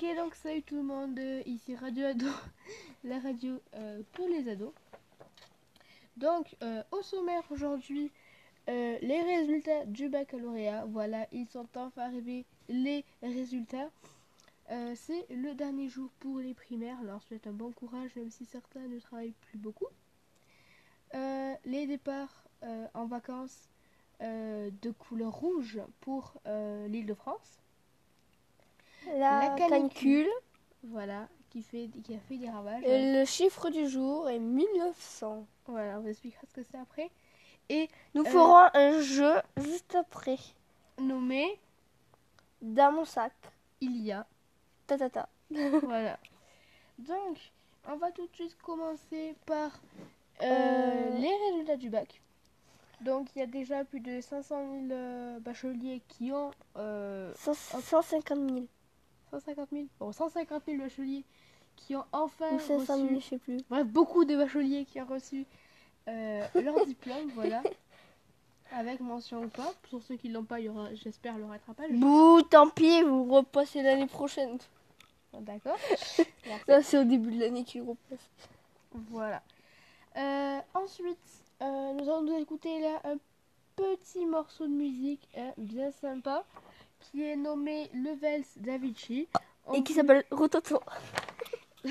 Ok, 0.00 0.16
donc 0.16 0.34
salut 0.34 0.62
tout 0.62 0.76
le 0.76 0.82
monde, 0.82 1.18
euh, 1.18 1.42
ici 1.44 1.76
Radio 1.76 2.06
Ado, 2.06 2.26
la 3.04 3.18
radio 3.18 3.60
euh, 3.74 4.00
pour 4.12 4.28
les 4.28 4.48
ados. 4.48 4.72
Donc, 6.16 6.56
euh, 6.62 6.82
au 6.90 7.02
sommaire 7.02 7.42
aujourd'hui, 7.50 8.10
les 8.66 9.22
résultats 9.22 9.84
du 9.84 10.08
baccalauréat. 10.08 10.86
Voilà, 10.86 11.26
ils 11.32 11.46
sont 11.48 11.66
enfin 11.74 12.02
arrivés, 12.02 12.46
les 12.68 13.04
résultats. 13.22 13.90
C'est 14.94 15.26
le 15.28 15.54
dernier 15.54 15.88
jour 15.88 16.08
pour 16.20 16.38
les 16.38 16.54
primaires, 16.54 16.98
alors 17.00 17.22
souhaite 17.24 17.46
un 17.46 17.52
bon 17.52 17.72
courage, 17.72 18.14
même 18.16 18.30
si 18.30 18.44
certains 18.46 18.86
ne 18.86 19.00
travaillent 19.00 19.34
plus 19.50 19.58
beaucoup. 19.58 19.88
Les 21.12 21.86
départs 21.86 22.44
en 22.94 23.06
vacances 23.06 23.68
de 24.20 24.90
couleur 24.92 25.32
rouge 25.32 25.80
pour 26.00 26.40
l'île 26.46 27.06
de 27.06 27.14
France. 27.14 27.60
La, 29.06 29.16
La 29.18 29.48
canicule. 29.56 29.68
canicule. 29.68 30.28
Voilà, 30.84 31.28
qui, 31.50 31.62
fait, 31.62 31.88
qui 32.04 32.14
a 32.14 32.18
fait 32.20 32.36
des 32.38 32.48
ravages. 32.48 32.82
Et 32.84 33.12
le 33.12 33.24
chiffre 33.24 33.70
du 33.70 33.88
jour 33.88 34.28
est 34.30 34.38
1900. 34.38 35.46
Voilà, 35.66 35.98
on 35.98 36.02
vous 36.02 36.08
expliquera 36.08 36.42
ce 36.48 36.54
que 36.60 36.66
c'est 36.70 36.78
après. 36.78 37.10
Et 37.68 37.88
Nous 38.14 38.22
Euh. 38.24 38.30
ferons 38.30 38.68
un 38.74 39.00
jeu 39.00 39.34
juste 39.58 39.94
après. 39.94 40.38
nommé 40.98 41.58
Dans 42.62 42.92
mon 42.92 43.04
sac. 43.04 43.32
Il 43.80 43.96
y 44.04 44.12
a. 44.12 44.26
Ta 44.86 44.98
ta 44.98 45.08
ta. 45.10 45.28
voilà. 45.50 46.18
Donc, 46.98 47.38
on 47.88 47.96
va 47.96 48.10
tout 48.10 48.26
de 48.26 48.34
suite 48.34 48.56
commencer 48.62 49.34
par 49.46 49.70
euh, 50.42 50.44
Euh. 50.44 51.18
les 51.18 51.34
résultats 51.50 51.76
du 51.76 51.88
bac. 51.90 52.20
Donc, 53.00 53.28
il 53.34 53.38
y 53.38 53.42
a 53.42 53.46
déjà 53.46 53.84
plus 53.84 54.00
de 54.00 54.20
500 54.20 54.56
000 54.88 54.92
euh, 54.92 55.38
bacheliers 55.40 56.02
qui 56.08 56.32
ont 56.32 56.50
euh, 56.76 57.32
150 57.36 58.38
000. 58.50 58.66
150 59.30 59.68
000, 59.72 59.84
bon, 59.98 60.12
150 60.12 60.62
000 60.66 60.78
bacheliers 60.78 61.24
qui 61.76 61.96
ont 61.96 62.04
enfin 62.12 62.52
Ou 62.52 62.60
500 62.60 62.96
000, 62.96 63.08
reçu, 63.08 63.14
je 63.20 63.26
sais 63.26 63.38
plus. 63.38 63.58
bref, 63.68 63.86
beaucoup 63.86 64.24
de 64.24 64.36
bacheliers 64.36 64.84
qui 64.84 65.00
ont 65.00 65.06
reçu 65.06 65.46
euh, 66.08 66.44
leur 66.54 66.84
diplôme, 66.86 67.30
voilà, 67.34 67.62
avec 68.72 69.00
mention 69.00 69.44
ou 69.44 69.48
pas. 69.48 69.72
Pour 69.90 70.02
ceux 70.02 70.16
qui 70.16 70.28
l'ont 70.28 70.44
pas, 70.44 70.60
il 70.60 70.66
y 70.66 70.68
aura, 70.68 70.92
j'espère, 70.94 71.38
le 71.38 71.44
rattrapage. 71.44 71.90
Bouh, 71.92 72.42
tant 72.42 72.68
pis, 72.68 73.02
vous 73.02 73.24
repassez 73.32 73.82
l'année 73.82 74.06
prochaine. 74.06 74.58
D'accord. 75.32 75.78
Ça, 76.66 76.82
c'est 76.82 76.98
au 76.98 77.04
début 77.04 77.30
de 77.30 77.40
l'année 77.40 77.64
qu'ils 77.64 77.82
repassent. 77.82 78.30
Voilà. 79.10 79.42
Euh, 80.16 80.58
ensuite, 80.74 81.18
euh, 81.62 81.92
nous 81.92 82.02
allons 82.02 82.22
nous 82.22 82.36
écouter 82.36 82.80
là 82.80 83.00
un 83.04 83.16
petit 83.76 84.26
morceau 84.26 84.66
de 84.66 84.72
musique 84.72 85.28
hein, 85.36 85.52
bien 85.56 85.92
sympa 85.92 86.44
qui 87.00 87.22
est 87.22 87.36
nommé 87.36 87.90
Levels 87.94 88.44
d'Avicii. 88.56 89.28
En 89.66 89.74
Et 89.74 89.82
qui 89.82 89.92
s'appelle 89.92 90.24
Rototo. 90.30 90.80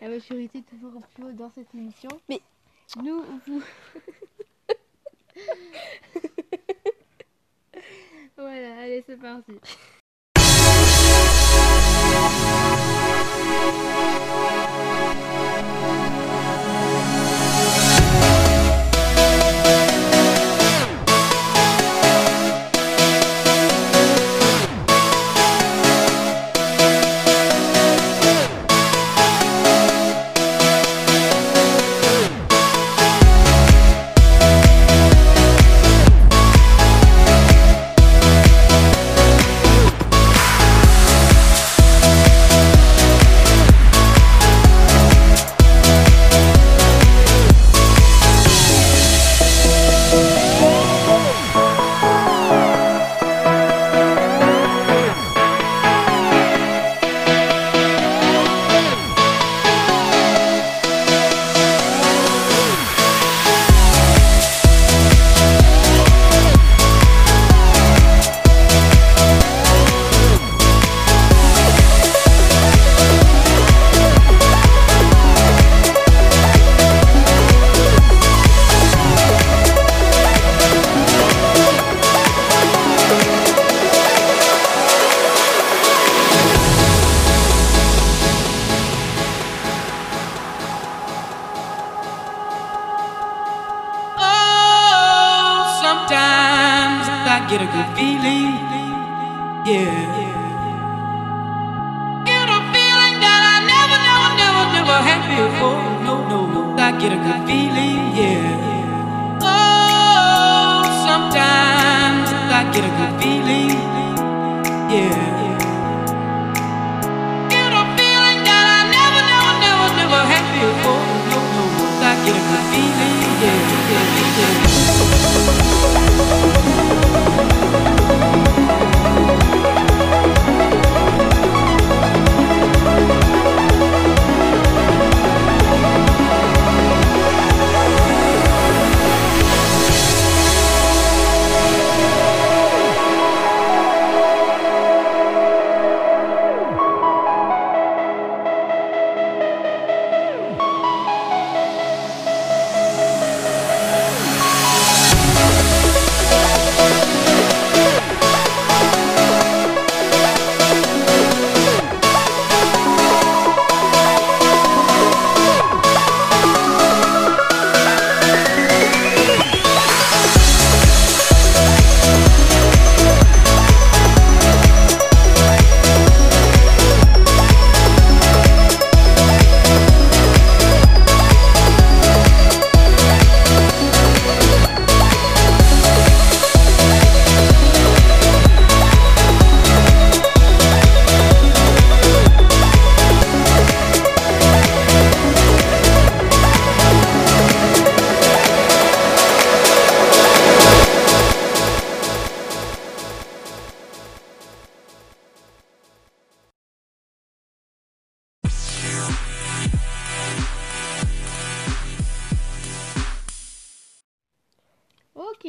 La 0.00 0.08
maturité 0.08 0.58
est 0.58 0.62
toujours 0.62 1.00
plus 1.14 1.24
haut 1.24 1.32
dans 1.32 1.50
cette 1.50 1.74
émission. 1.74 2.10
Mais- 2.28 2.40
nous 3.02 3.22
vous. 3.46 3.62
voilà, 8.36 8.80
allez, 8.80 9.02
c'est 9.06 9.16
parti. 9.16 9.52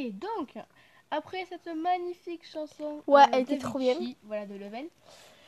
Ok, 0.08 0.20
donc, 0.20 0.54
après 1.12 1.46
cette 1.46 1.68
magnifique 1.68 2.46
chanson 2.48 3.02
Ouais, 3.08 3.22
euh, 3.24 3.26
elle 3.34 3.42
était 3.42 3.58
trop 3.58 3.80
bien. 3.80 3.96
Voilà, 4.24 4.46
de 4.46 4.56
Level. 4.56 4.88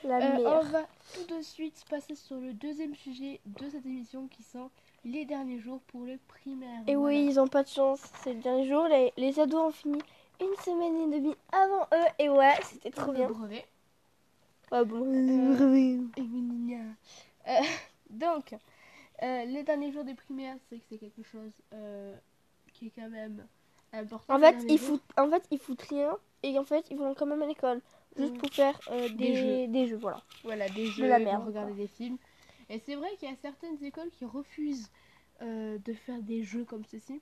La 0.04 0.18
Euh, 0.18 0.60
on 0.62 0.64
va 0.66 0.86
tout 1.14 1.36
de 1.36 1.42
suite 1.42 1.86
passer 1.90 2.16
sur 2.16 2.36
le 2.38 2.52
deuxième 2.54 2.94
sujet 2.94 3.40
de 3.46 3.70
cette 3.70 3.86
émission 3.86 4.28
qui 4.28 4.44
sont 4.44 4.70
les 5.06 5.24
derniers 5.26 5.60
jours 5.60 5.80
pour 5.88 6.02
le 6.02 6.18
primaire. 6.28 6.82
Et 6.88 6.96
Voilà. 6.96 7.18
oui, 7.18 7.26
ils 7.30 7.40
ont 7.40 7.48
pas 7.48 7.64
de 7.64 7.70
chance. 7.70 8.02
C'est 8.22 8.34
le 8.34 8.42
dernier 8.42 8.68
jour. 8.68 8.86
Les, 8.88 9.14
les 9.18 9.40
ados 9.40 9.62
ont 9.62 9.72
fini 9.72 10.00
une 10.42 10.56
semaine 10.64 11.14
et 11.14 11.20
demie 11.20 11.36
avant 11.54 11.88
eux. 11.94 12.08
Et 12.20 12.30
ouais, 12.30 12.56
c'était 12.64 12.92
trop 12.92 13.12
Le 13.12 13.18
bien. 13.20 13.30
brevet. 13.30 13.66
Ouais, 14.74 14.84
bon. 14.84 15.06
Euh, 15.06 16.02
Et 16.18 16.22
gna, 16.22 16.76
gna. 16.78 16.84
Euh, 17.48 17.62
donc, 18.10 18.56
les 19.22 19.64
derniers 19.64 19.92
jours 19.94 20.04
des 20.04 20.16
primaires, 20.16 20.58
c'est 20.70 20.78
que 20.80 20.84
c'est 20.90 20.98
quelque 20.98 21.24
chose 21.24 21.54
qui 22.74 22.88
est 22.88 22.92
quand 22.94 23.10
même 23.10 23.48
En 24.30 24.40
fait, 24.40 24.56
ils 24.68 24.80
foutent, 24.80 25.04
en 25.18 25.30
fait, 25.30 25.44
ils 25.52 25.60
foutent 25.60 25.82
rien. 25.84 26.18
Et 26.44 26.58
en 26.60 26.64
fait, 26.64 26.86
ils 26.92 26.98
vont 26.98 27.14
quand 27.14 27.26
même 27.26 27.42
à 27.42 27.46
l'école. 27.46 27.82
Juste 28.18 28.34
Ouais. 28.34 28.38
pour 28.40 28.50
faire 28.52 28.80
euh, 28.92 29.10
des, 29.10 29.16
Des 29.16 29.68
des, 29.68 29.88
jeux. 29.88 29.98
voilà. 29.98 30.22
Voilà, 30.44 30.70
des 30.70 30.86
jeux, 30.86 31.08
la 31.08 31.20
ils 31.20 31.26
vont 31.26 31.32
merde, 31.32 31.48
regarder 31.48 31.74
des 31.74 31.88
films. 31.88 32.18
Et 32.70 32.80
c'est 32.80 32.96
vrai 32.96 33.10
qu'il 33.18 33.30
y 33.30 33.32
a 33.32 33.36
certaines 33.36 33.84
écoles 33.84 34.10
qui 34.12 34.26
refusent 34.26 34.92
euh, 35.42 35.78
de 35.80 35.94
faire 35.94 36.22
des 36.22 36.44
jeux 36.44 36.64
comme 36.64 36.84
ceci. 36.86 37.22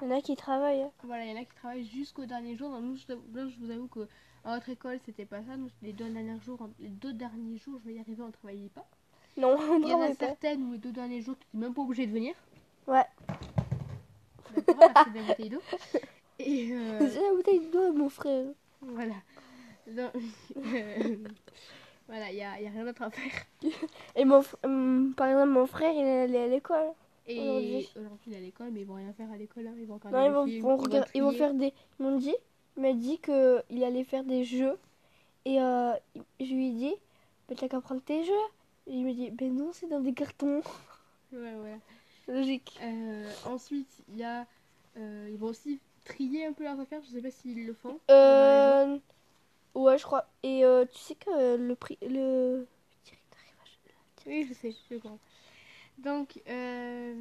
Il 0.00 0.08
y 0.08 0.12
en 0.12 0.16
a 0.16 0.20
qui 0.22 0.34
travaillent. 0.36 0.86
Voilà, 1.04 1.24
il 1.26 1.30
y 1.30 1.38
en 1.38 1.40
a 1.40 1.44
qui 1.44 1.54
travaillent 1.54 1.84
jusqu'au 1.84 2.24
dernier 2.24 2.56
jour. 2.56 2.70
Donc, 2.70 2.82
nous, 2.82 2.96
je, 2.96 3.06
là, 3.08 3.46
je 3.48 3.56
vous 3.58 3.70
avoue 3.70 3.88
que 3.88 4.08
à 4.44 4.54
notre 4.54 4.68
école, 4.70 4.98
c'était 5.04 5.26
pas 5.26 5.42
ça. 5.44 5.56
Nous, 5.56 5.68
les 5.82 5.92
deux 5.92 6.08
derniers 6.08 6.40
jours, 6.40 6.68
les 6.80 6.88
deux 6.88 7.12
derniers 7.12 7.58
jours, 7.58 7.78
je 7.82 7.88
vais 7.90 7.94
y 7.96 8.00
arriver, 8.00 8.22
on 8.22 8.30
travaillait 8.30 8.70
pas. 8.70 8.86
Non, 9.36 9.56
on 9.58 9.78
Il 9.80 9.88
y 9.88 9.94
en 9.94 10.00
a 10.00 10.14
certaines 10.14 10.62
où 10.64 10.72
les 10.72 10.78
deux 10.78 10.92
derniers 10.92 11.20
jours, 11.20 11.36
tu 11.38 11.46
n'es 11.56 11.66
même 11.66 11.74
pas 11.74 11.82
obligé 11.82 12.06
de 12.06 12.12
venir. 12.12 12.34
Ouais. 12.86 13.04
D'accord, 14.56 14.76
on 14.78 15.00
a 15.00 15.04
fait 15.04 15.10
des 15.10 15.20
bouteilles 15.20 15.50
d'eau. 15.50 15.60
Et 16.38 16.68
euh, 16.72 17.08
C'est 17.10 17.22
la 17.22 17.30
bouteille 17.34 17.60
d'eau, 17.72 17.92
mon 17.92 18.08
frère. 18.08 18.46
voilà. 18.80 19.14
Donc, 19.86 20.12
euh, 20.56 21.16
voilà, 22.08 22.30
il 22.30 22.36
n'y 22.36 22.42
a, 22.44 22.60
y 22.60 22.66
a 22.66 22.70
rien 22.70 22.84
d'autre 22.84 23.02
à 23.02 23.10
faire. 23.10 23.32
Et 24.16 24.24
mon, 24.24 24.42
hum, 24.64 25.12
par 25.16 25.28
exemple, 25.28 25.50
mon 25.50 25.66
frère, 25.66 25.92
il 25.92 26.04
est 26.04 26.20
allé 26.22 26.38
à 26.38 26.46
l'école. 26.48 26.92
Et 27.26 27.38
Aujourd'hui. 27.38 27.88
il 28.26 28.32
est 28.34 28.36
à 28.36 28.40
l'école, 28.40 28.70
mais 28.72 28.80
ils 28.80 28.86
vont 28.86 28.94
rien 28.94 29.12
faire 29.12 29.30
à 29.30 29.36
l'école. 29.36 29.66
hein. 29.68 29.74
Ils 29.78 29.86
vont 29.86 29.96
regarder 29.98 30.16
Non, 30.18 30.46
ils 30.46 30.60
vont, 30.62 30.78
films, 30.78 31.04
ils 31.14 31.22
vont 31.22 31.32
faire 31.32 31.54
des. 31.54 31.72
Ils 31.98 32.02
m'ont 32.04 32.18
dit, 32.18 32.34
il 32.76 32.82
m'a 32.82 32.92
dit 32.92 33.18
que 33.18 33.62
il 33.70 33.84
allait 33.84 34.04
faire 34.04 34.24
des 34.24 34.44
jeux. 34.44 34.76
Et 35.44 35.60
euh, 35.60 35.92
je 36.40 36.52
lui 36.52 36.68
ai 36.68 36.72
dit, 36.72 36.94
mais 37.48 37.56
t'as 37.56 37.68
qu'à 37.68 37.80
prendre 37.80 38.02
tes 38.02 38.24
jeux. 38.24 38.32
Et 38.88 38.94
il 38.94 39.04
me 39.04 39.12
dit, 39.12 39.30
ben 39.30 39.54
non, 39.54 39.70
c'est 39.72 39.88
dans 39.88 40.00
des 40.00 40.12
cartons. 40.12 40.62
Ouais, 41.32 41.54
voilà. 41.58 41.76
Logique. 42.28 42.78
Euh, 42.82 43.30
ensuite, 43.46 44.02
il 44.08 44.18
y 44.18 44.24
a. 44.24 44.46
euh, 44.96 45.28
ils 45.30 45.38
vont 45.38 45.48
aussi 45.48 45.80
trier 46.04 46.46
un 46.46 46.52
peu 46.52 46.64
leurs 46.64 46.78
affaires. 46.80 47.00
Je 47.02 47.10
sais 47.10 47.20
pas 47.22 47.30
s'ils 47.30 47.66
le 47.66 47.74
font. 47.74 47.98
Euh, 48.10 48.98
ouais, 49.74 49.98
je 49.98 50.04
crois. 50.04 50.26
Et 50.42 50.64
euh, 50.64 50.84
tu 50.84 50.98
sais 50.98 51.14
que 51.14 51.56
le 51.56 51.74
prix. 51.74 51.98
Le... 52.02 52.66
Oui, 54.26 54.46
je 54.48 54.54
sais, 54.54 54.72
je 54.90 54.96
comprends. 54.96 55.18
Donc, 55.98 56.40
euh, 56.48 57.14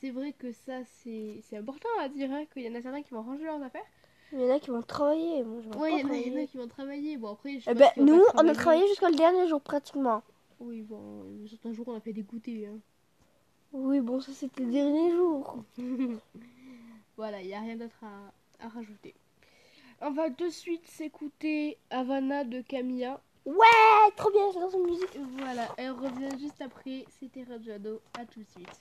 c'est 0.00 0.10
vrai 0.10 0.32
que 0.32 0.52
ça, 0.52 0.80
c'est 1.02 1.56
important 1.56 1.88
à 2.00 2.08
dire, 2.08 2.30
hein, 2.32 2.44
qu'il 2.52 2.62
y 2.62 2.68
en 2.68 2.74
a 2.74 2.82
certains 2.82 3.02
qui 3.02 3.10
vont 3.10 3.22
ranger 3.22 3.44
leurs 3.44 3.62
affaires. 3.62 3.84
Il 4.32 4.40
y 4.40 4.44
en 4.44 4.54
a 4.54 4.58
qui 4.58 4.70
vont 4.70 4.82
travailler. 4.82 5.44
Moi, 5.44 5.62
je 5.62 5.78
Ouais, 5.78 5.92
il 5.92 6.00
y, 6.00 6.04
en 6.04 6.10
a- 6.10 6.16
y 6.16 6.40
en 6.40 6.42
a 6.42 6.46
qui 6.46 6.56
vont 6.56 6.68
travailler. 6.68 7.16
Bon, 7.16 7.32
après, 7.32 7.60
je 7.60 7.70
Eh 7.70 7.74
ben, 7.74 7.88
nous, 7.98 8.22
on 8.34 8.48
a 8.48 8.52
travaillé 8.54 8.86
jusqu'au 8.88 9.10
dernier 9.10 9.46
jour 9.48 9.60
pratiquement. 9.60 10.22
Oui, 10.58 10.82
bon, 10.82 11.24
certains 11.48 11.72
jours, 11.72 11.88
on 11.88 11.94
a 11.96 12.00
fait 12.00 12.12
des 12.12 12.22
goûters. 12.22 12.68
hein. 12.68 12.78
Oui, 13.78 14.00
bon, 14.00 14.20
ça 14.20 14.32
c'était 14.32 14.64
le 14.64 14.72
dernier 14.72 15.12
jour. 15.12 15.62
Voilà, 17.18 17.40
il 17.40 17.46
n'y 17.46 17.54
a 17.54 17.60
rien 17.60 17.76
d'autre 17.76 18.02
à, 18.02 18.64
à 18.64 18.68
rajouter. 18.68 19.14
On 20.00 20.10
va 20.10 20.28
de 20.28 20.48
suite 20.48 20.86
s'écouter 20.86 21.78
Havana 21.88 22.44
de 22.44 22.60
Camilla. 22.60 23.20
Ouais, 23.46 24.10
trop 24.16 24.30
bien, 24.30 24.50
j'adore 24.52 24.70
cette 24.70 24.80
musique. 24.80 25.18
Voilà, 25.38 25.68
elle 25.78 25.92
revient 25.92 26.38
juste 26.38 26.60
après. 26.60 27.04
C'était 27.20 27.44
Radio 27.44 27.74
Ado. 27.74 28.00
À 28.18 28.24
tout 28.26 28.40
de 28.40 28.46
suite. 28.46 28.78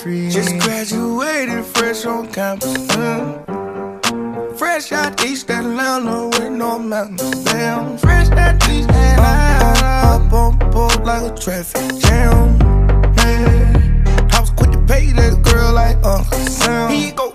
Jeffrey. 0.00 0.30
Just 0.30 0.58
graduated 0.60 1.62
fresh 1.66 2.06
on 2.06 2.26
campus. 2.32 2.72
mm. 2.72 4.56
Fresh 4.58 4.92
out 4.92 5.22
East 5.22 5.50
Atlanta 5.50 6.28
with 6.28 6.52
no 6.52 6.78
mountains. 6.78 7.44
Damn, 7.44 7.98
fresh 7.98 8.28
out 8.30 8.54
East 8.70 8.88
Atlanta. 8.88 10.24
Up 10.24 10.32
on 10.32 10.58
board 10.70 11.04
like 11.04 11.30
a 11.32 11.34
traffic 11.36 11.98
jam. 12.00 12.56
Man, 13.16 14.04
I 14.32 14.40
was 14.40 14.50
quick 14.50 14.70
to 14.70 14.78
pay 14.86 15.12
that 15.12 15.42
girl 15.42 15.74
like 15.74 15.96
Uncle 16.02 16.38
Sam. 16.46 16.90
He 16.90 17.10
go, 17.10 17.32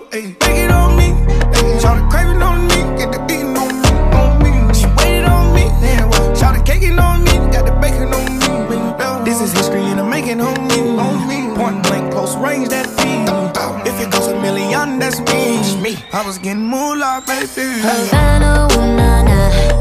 I 16.16 16.24
was 16.24 16.38
getting 16.38 16.64
moolah, 16.64 17.22
baby. 17.26 17.78
Havana, 17.82 18.66
ooh 18.72 18.96
na 18.96 19.22
na. 19.22 19.75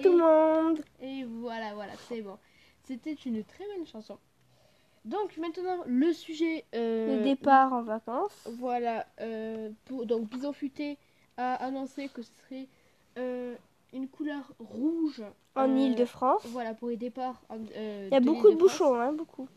Et- 0.00 0.02
tout 0.02 0.12
le 0.12 0.18
monde. 0.18 0.80
Et 1.00 1.24
voilà, 1.24 1.74
voilà, 1.74 1.92
c'est 2.08 2.22
bon. 2.22 2.36
C'était 2.84 3.14
une 3.14 3.44
très 3.44 3.64
belle 3.66 3.86
chanson. 3.86 4.18
Donc 5.04 5.36
maintenant, 5.38 5.78
le 5.86 6.12
sujet... 6.12 6.64
euh, 6.74 7.18
Le 7.18 7.22
départ 7.24 7.72
en 7.72 7.82
vacances. 7.82 8.46
Voilà, 8.58 9.06
euh, 9.20 9.70
pour, 9.86 10.04
donc 10.06 10.28
Bison 10.28 10.52
Futé 10.52 10.98
a 11.36 11.54
annoncé 11.54 12.08
que 12.08 12.20
ce 12.22 12.30
serait 12.42 12.66
euh, 13.18 13.54
une 13.92 14.08
couleur 14.08 14.52
rouge. 14.58 15.22
En 15.56 15.74
Île-de-France. 15.74 16.42
Voilà, 16.46 16.74
pour 16.74 16.88
les 16.88 16.96
départs. 16.96 17.40
en- 17.48 17.56
Il 17.74 18.08
y 18.10 18.14
a 18.14 18.20
de 18.20 18.24
beaucoup 18.24 18.50
de 18.50 18.56
bouchons, 18.56 18.94
hein, 18.94 19.12
beaucoup. 19.12 19.48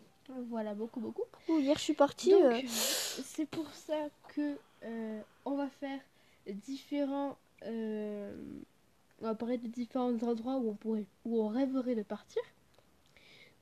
Voilà, 0.49 0.73
beaucoup, 0.73 0.99
beaucoup. 1.01 1.23
Ouh, 1.49 1.59
Hier, 1.59 1.75
je 1.77 1.81
suis 1.83 1.93
partie. 1.93 2.33
C'est 2.67 3.45
pour 3.45 3.69
ça 3.73 3.97
que 4.33 4.55
on 5.45 5.55
va 5.55 5.67
faire 5.67 5.99
différents. 6.47 7.37
On 9.23 9.27
va 9.27 9.35
parler 9.35 9.57
de 9.57 9.67
différents 9.67 10.09
endroits 10.21 10.57
où 10.57 10.69
on 10.69 10.73
pourrait, 10.73 11.07
où 11.23 11.41
on 11.41 11.47
rêverait 11.47 11.95
de 11.95 12.03
partir. 12.03 12.41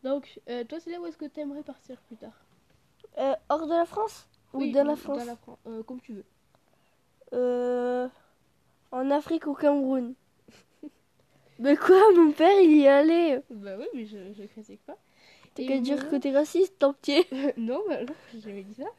Donc, 0.04 0.42
euh, 0.50 0.64
toi, 0.64 0.80
c'est 0.80 0.90
là 0.90 1.00
où 1.00 1.06
est-ce 1.06 1.18
que 1.18 1.26
tu 1.26 1.40
aimerais 1.40 1.62
partir 1.62 2.02
plus 2.02 2.16
tard? 2.18 2.34
Euh, 3.20 3.36
hors 3.50 3.68
de 3.68 3.74
la 3.74 3.86
France 3.86 4.28
Ou 4.56 4.66
dans 4.72 4.84
la 4.84 4.96
France 4.96 5.20
Dans 5.20 5.26
la 5.26 5.36
Fran- 5.36 5.60
euh, 5.68 5.84
comme 5.84 6.02
tu 6.02 6.14
veux. 6.14 6.26
En 8.92 9.12
Afrique 9.12 9.46
ou 9.46 9.54
Cameroun. 9.54 10.16
Mais 11.60 11.78
quoi, 11.78 12.02
mon 12.16 12.32
père, 12.32 12.60
il 12.60 12.78
y 12.78 12.82
est 12.82 12.88
allé. 12.88 13.40
Bah 13.52 13.76
oui, 13.78 13.86
mais 13.94 14.06
je, 14.06 14.18
je 14.34 14.44
critique 14.46 14.84
pas. 14.84 14.98
T'as 15.54 15.64
qu'à 15.64 15.80
dire 15.80 16.10
que 16.10 16.16
t'es 16.16 16.32
raciste, 16.32 16.80
tant 16.80 16.94
pis. 16.94 17.24
non, 17.58 17.84
bah 17.88 18.04
non, 18.04 18.14
j'ai 18.34 18.42
jamais 18.42 18.64
dit 18.64 18.74
ça. 18.74 18.90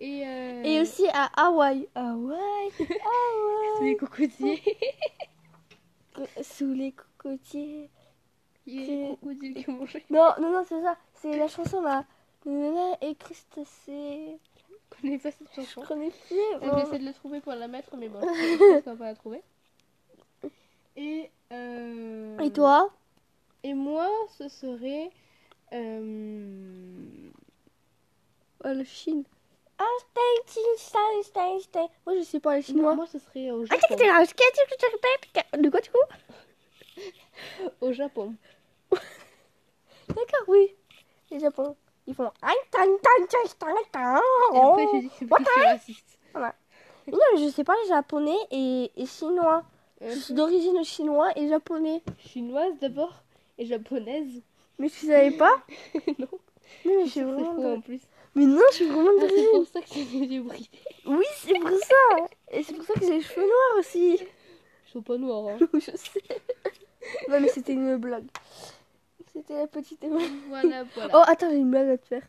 Et, 0.00 0.26
euh, 0.26 0.62
Et 0.64 0.80
aussi 0.80 1.06
à 1.12 1.26
Hawaï. 1.46 1.86
Hawaï, 1.94 2.70
sous 2.76 2.84
Hawaï. 2.84 3.90
les 3.90 3.96
cocotiers. 3.96 4.62
Sous 6.42 6.72
les 6.74 6.92
cocotiers. 6.92 7.90
Il 8.66 8.74
y 8.80 8.82
a 8.82 8.86
les 8.86 9.06
crocodiles 9.16 9.54
qui 9.64 9.70
ont 9.70 9.74
mangé. 9.74 10.04
Non, 10.10 10.30
non, 10.40 10.52
non, 10.52 10.64
c'est 10.68 10.80
ça. 10.82 10.96
C'est 11.14 11.36
la 11.36 11.48
chanson 11.48 11.80
là. 11.82 12.04
Et 13.02 13.14
crustacés. 13.16 14.38
Je 14.92 15.00
connais 15.02 15.18
pas 15.18 15.30
cette 15.30 15.52
chanson. 15.54 15.82
Je 15.82 15.86
connais 15.86 16.10
plus. 16.10 16.36
Euh, 16.36 16.58
bon. 16.70 16.78
J'essaie 16.78 16.98
de 16.98 17.04
la 17.04 17.12
trouver 17.12 17.40
pour 17.40 17.52
la 17.52 17.68
mettre, 17.68 17.96
mais 17.96 18.08
bon, 18.08 18.20
je 18.22 18.80
va 18.84 18.96
pas 18.96 19.04
la 19.04 19.14
trouver. 19.14 19.42
Et, 20.96 21.30
euh, 21.52 22.38
Et 22.38 22.50
toi? 22.52 22.90
Et 23.62 23.74
moi, 23.74 24.08
ce 24.38 24.48
serait. 24.48 25.10
euh, 25.72 27.30
Ah, 28.64 28.74
La 28.74 28.84
Chine. 28.84 29.24
Stein. 31.62 31.88
Moi, 32.06 32.16
je 32.18 32.22
sais 32.22 32.40
pas 32.40 32.52
les 32.56 32.60
non, 32.60 32.66
chinois. 32.66 32.94
moi, 32.94 33.06
ce 33.06 33.18
serait 33.18 33.50
au 33.50 33.64
Ah, 33.70 33.76
Japon. 33.76 33.96
De 35.58 35.68
quoi 35.70 35.80
du 35.80 35.90
coup? 35.90 35.98
Au 37.80 37.92
Japon. 37.92 38.34
D'accord, 40.08 40.44
oui. 40.48 40.74
Les 41.30 41.40
Japon. 41.40 41.76
Ils 42.06 42.14
font. 42.14 42.30
Et 44.54 44.58
après, 44.58 44.86
j'ai 44.92 45.00
dit 45.00 45.08
que 45.08 45.14
c'est 45.18 45.26
je 45.26 45.64
raciste. 45.64 46.18
Non, 46.34 47.18
mais 47.34 47.42
je 47.44 47.48
sais 47.50 47.64
pas 47.64 47.74
les 47.82 47.88
japonais 47.88 48.36
et, 48.50 48.90
et 48.96 49.06
chinois. 49.06 49.64
Je 50.00 50.18
suis 50.18 50.34
d'origine 50.34 50.82
chinois 50.84 51.30
et 51.36 51.48
japonais. 51.48 52.02
Chinoise 52.18 52.74
d'abord 52.80 53.22
et 53.58 53.66
japonaise. 53.66 54.42
Mais 54.78 54.88
tu 54.88 55.06
savais 55.06 55.30
pas? 55.32 55.62
Non, 56.84 56.94
mais 56.96 57.04
je 57.04 57.10
suis 57.10 57.20
c'est 57.20 57.24
vraiment. 57.24 57.54
faux 57.54 57.74
en 57.76 57.80
plus. 57.80 58.00
Mais 58.34 58.46
non, 58.46 58.62
je 58.70 58.76
suis 58.76 58.86
vraiment 58.86 59.10
Ah, 59.20 59.26
c'est 59.28 59.50
pour 59.50 59.66
ça 59.66 59.80
que 59.80 59.88
c'est 59.88 60.04
des 60.04 60.34
yeux. 60.34 60.44
Oui, 61.06 61.26
c'est 61.34 61.58
pour 61.58 61.70
ça. 61.70 62.26
Et 62.52 62.62
c'est 62.62 62.74
pour 62.74 62.84
ça 62.84 62.94
que 62.94 63.00
j'ai 63.00 63.14
les 63.14 63.22
cheveux 63.22 63.46
noirs 63.46 63.78
aussi. 63.78 64.18
Ils 64.20 64.90
sont 64.92 65.02
pas 65.02 65.16
noirs, 65.16 65.48
hein. 65.48 65.58
je 65.74 65.96
sais. 65.96 66.22
Non, 67.28 67.40
mais 67.40 67.48
c'était 67.48 67.72
une 67.72 67.96
blague. 67.96 68.28
C'était 69.32 69.54
la 69.54 69.66
petite. 69.66 70.04
Voilà, 70.48 70.84
voilà. 70.94 71.10
Oh, 71.14 71.22
attends, 71.26 71.50
j'ai 71.50 71.56
une 71.56 71.70
blague 71.70 71.88
à 71.90 71.98
te 71.98 72.06
faire. 72.06 72.22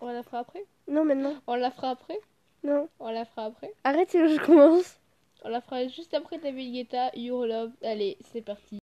On 0.00 0.08
la 0.08 0.22
fera 0.22 0.40
après? 0.40 0.64
Non, 0.88 1.04
maintenant. 1.04 1.34
On 1.46 1.54
la 1.54 1.70
fera 1.70 1.90
après? 1.90 2.18
Non. 2.62 2.88
On 2.98 3.10
la 3.10 3.24
fera 3.24 3.46
après? 3.46 3.72
Arrête, 3.84 4.10
sinon 4.10 4.28
je 4.28 4.44
commence. 4.44 4.98
On 5.44 5.48
la 5.48 5.60
fera 5.60 5.86
juste 5.86 6.12
après 6.14 6.38
David 6.38 6.72
Guetta, 6.72 7.10
Your 7.14 7.46
Love. 7.46 7.72
Allez, 7.82 8.18
c'est 8.32 8.42
parti. 8.42 8.78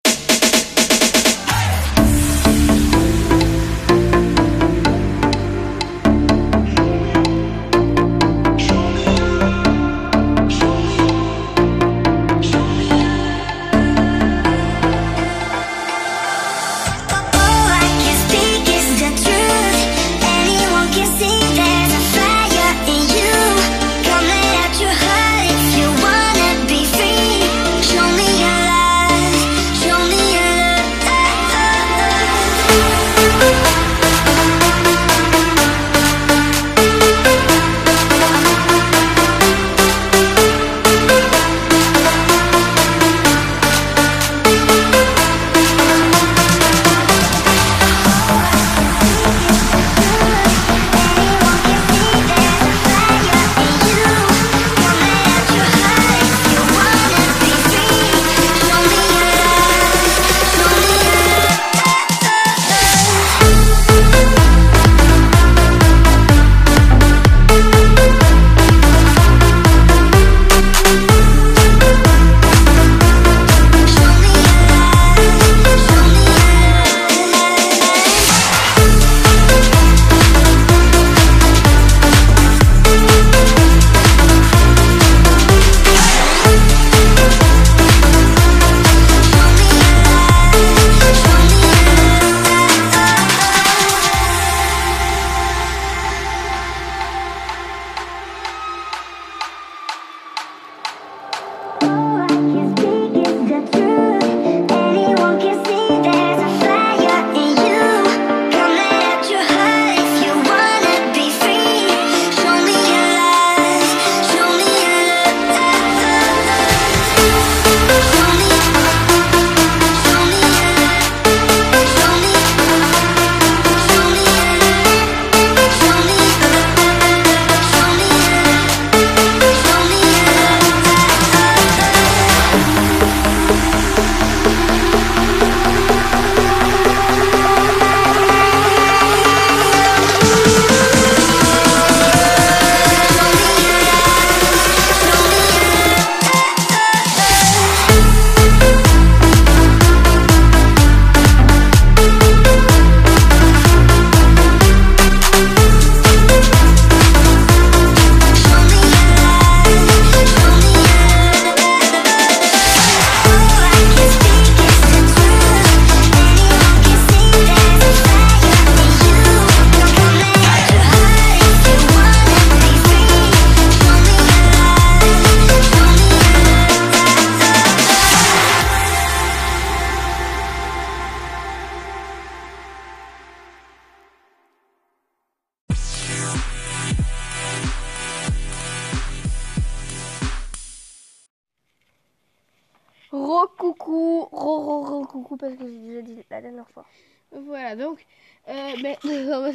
Parce 195.38 195.56
que 195.56 195.68
j'ai 195.68 195.80
déjà 195.80 196.02
dit 196.02 196.18
la 196.30 196.42
dernière 196.42 196.70
fois. 196.70 196.86
Voilà, 197.32 197.76
donc, 197.76 198.06
euh, 198.48 198.74
mais 198.82 198.98
on. 199.04 199.52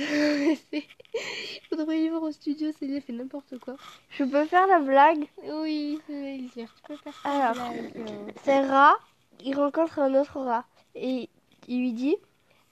Vous 1.70 1.76
devriez 1.76 2.08
voir 2.08 2.22
au 2.22 2.30
studio, 2.30 2.70
Célia 2.72 3.00
fait 3.00 3.12
n'importe 3.12 3.58
quoi. 3.58 3.76
Je 4.10 4.22
peux 4.24 4.44
faire 4.46 4.66
la 4.68 4.78
blague? 4.78 5.26
Oui, 5.42 5.98
tu 6.06 6.66
peux 6.86 6.96
faire. 6.96 7.20
Alors. 7.24 7.56
euh. 7.72 8.30
C'est 8.44 8.60
rat, 8.60 8.94
il 9.42 9.56
rencontre 9.56 9.98
un 9.98 10.14
autre 10.14 10.38
rat 10.40 10.64
et 10.94 11.28
il 11.66 11.80
lui 11.80 11.92
dit 11.92 12.16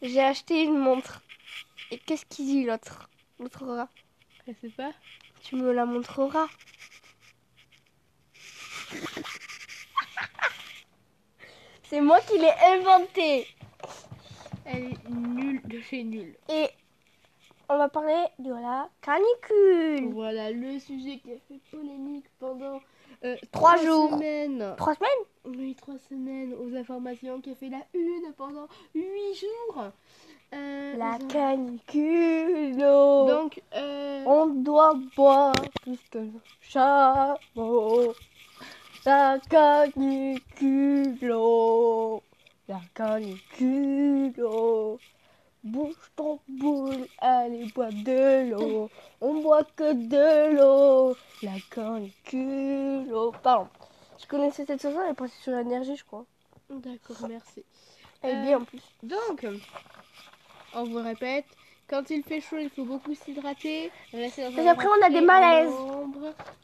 J'ai 0.02 0.22
acheté 0.22 0.62
une 0.62 0.78
montre. 0.78 1.22
Et 1.90 1.98
qu'est-ce 1.98 2.24
qu'il 2.26 2.46
dit 2.46 2.64
l'autre 2.64 3.10
L'autre 3.40 3.66
rat 3.66 3.88
Je 4.46 4.52
sais 4.60 4.70
pas. 4.70 4.92
Tu 5.42 5.56
me 5.56 5.72
la 5.72 5.84
montreras. 5.84 6.46
C'est 11.92 12.00
moi 12.00 12.20
qui 12.20 12.38
l'ai 12.38 12.48
inventé. 12.74 13.46
Elle 14.64 14.84
est 14.92 15.10
nulle 15.10 15.60
de 15.64 15.78
chez 15.80 16.02
nul. 16.02 16.34
Et 16.48 16.68
on 17.68 17.76
va 17.76 17.90
parler 17.90 18.24
de 18.38 18.50
la 18.50 18.88
canicule. 19.02 20.10
Voilà 20.14 20.50
le 20.52 20.78
sujet 20.78 21.18
qui 21.22 21.32
a 21.32 21.36
fait 21.48 21.60
polémique 21.70 22.24
pendant 22.40 22.80
euh, 23.26 23.36
Trois 23.50 23.76
jours. 23.76 24.08
semaines. 24.08 24.72
Trois 24.78 24.94
semaines? 24.94 25.10
Oui, 25.44 25.74
trois 25.74 25.98
semaines 26.08 26.54
aux 26.54 26.74
informations 26.74 27.42
qui 27.42 27.50
a 27.50 27.54
fait 27.56 27.68
la 27.68 27.82
une 27.92 28.32
pendant 28.38 28.68
huit 28.94 29.34
jours. 29.34 29.84
Euh, 30.54 30.96
La 30.96 31.18
canicule. 31.28 32.74
Donc, 32.78 33.60
euh, 33.74 34.24
On 34.26 34.46
doit 34.46 34.94
boire 35.14 35.52
plus 35.82 35.98
que 36.10 36.18
le 36.20 36.30
chameau. 36.62 38.14
La 39.04 39.36
canicule. 39.50 41.18
La 42.98 43.04
canicule. 43.18 44.34
oh. 44.44 44.98
Bouge 45.64 45.94
ton 46.16 46.40
boule, 46.48 47.06
allez 47.18 47.66
boire 47.72 47.90
de 47.92 48.50
l'eau. 48.50 48.90
On 49.20 49.40
boit 49.42 49.62
que 49.64 49.92
de 49.92 50.56
l'eau. 50.56 51.16
La 51.42 51.52
canicule. 51.70 53.12
oh. 53.14 53.32
Pardon. 53.42 53.68
Je 54.20 54.26
connaissais 54.26 54.64
cette 54.66 54.82
chanson, 54.82 55.00
elle 55.04 55.12
est 55.12 55.14
passée 55.14 55.38
sur 55.40 55.52
l'énergie, 55.52 55.96
je 55.96 56.04
crois. 56.04 56.24
d'accord, 56.68 57.28
merci. 57.28 57.64
Elle 58.22 58.30
est 58.30 58.38
Euh, 58.38 58.42
bien 58.42 58.58
en 58.58 58.64
plus. 58.64 58.82
Donc, 59.02 59.46
on 60.74 60.84
vous 60.84 61.02
répète, 61.02 61.46
quand 61.92 62.08
il 62.08 62.22
fait 62.22 62.40
chaud, 62.40 62.56
il 62.58 62.70
faut 62.70 62.86
beaucoup 62.86 63.14
s'hydrater. 63.14 63.92
Parce 64.10 64.38
endroit 64.38 64.94
on 64.98 65.04
a 65.04 65.10
des 65.10 65.20
malaises. 65.20 65.70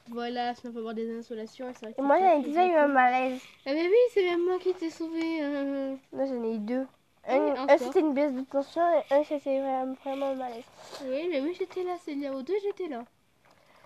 Voilà, 0.08 0.54
sinon 0.54 0.70
on 0.70 0.72
peut 0.72 0.78
avoir 0.78 0.94
des 0.94 1.18
insolations. 1.18 1.68
et 1.68 1.74
c'est 1.78 1.98
moi, 2.00 2.16
c'est 2.18 2.24
j'en 2.24 2.40
ai 2.40 2.42
déjà 2.44 2.66
eu 2.66 2.74
un 2.74 2.88
malaise. 2.88 3.38
Ah 3.66 3.74
mais 3.74 3.86
oui, 3.86 3.96
c'est 4.14 4.22
même 4.24 4.42
moi 4.42 4.58
qui 4.58 4.72
t'ai 4.72 4.88
sauvé. 4.88 5.20
euh. 5.42 5.94
Là, 6.14 6.24
j'en 6.24 6.42
ai 6.44 6.54
eu 6.54 6.58
deux. 6.58 6.86
Oui, 7.28 7.34
Un, 7.34 7.40
un 7.40 7.68
un, 7.68 7.76
soir. 7.76 7.78
c'était 7.78 8.00
une 8.00 8.14
baisse 8.14 8.32
de 8.32 8.40
tension 8.40 8.80
et 9.10 9.14
un, 9.14 9.22
c'était 9.22 9.60
vraiment, 9.60 9.94
vraiment 10.02 10.30
un 10.30 10.34
malaise. 10.34 10.64
Oui, 11.04 11.28
mais 11.30 11.42
oui, 11.42 11.54
j'étais 11.58 11.84
là, 11.84 11.98
Célia. 12.02 12.32
Aux 12.32 12.40
deux, 12.40 12.56
j'étais 12.62 12.88
là. 12.88 13.04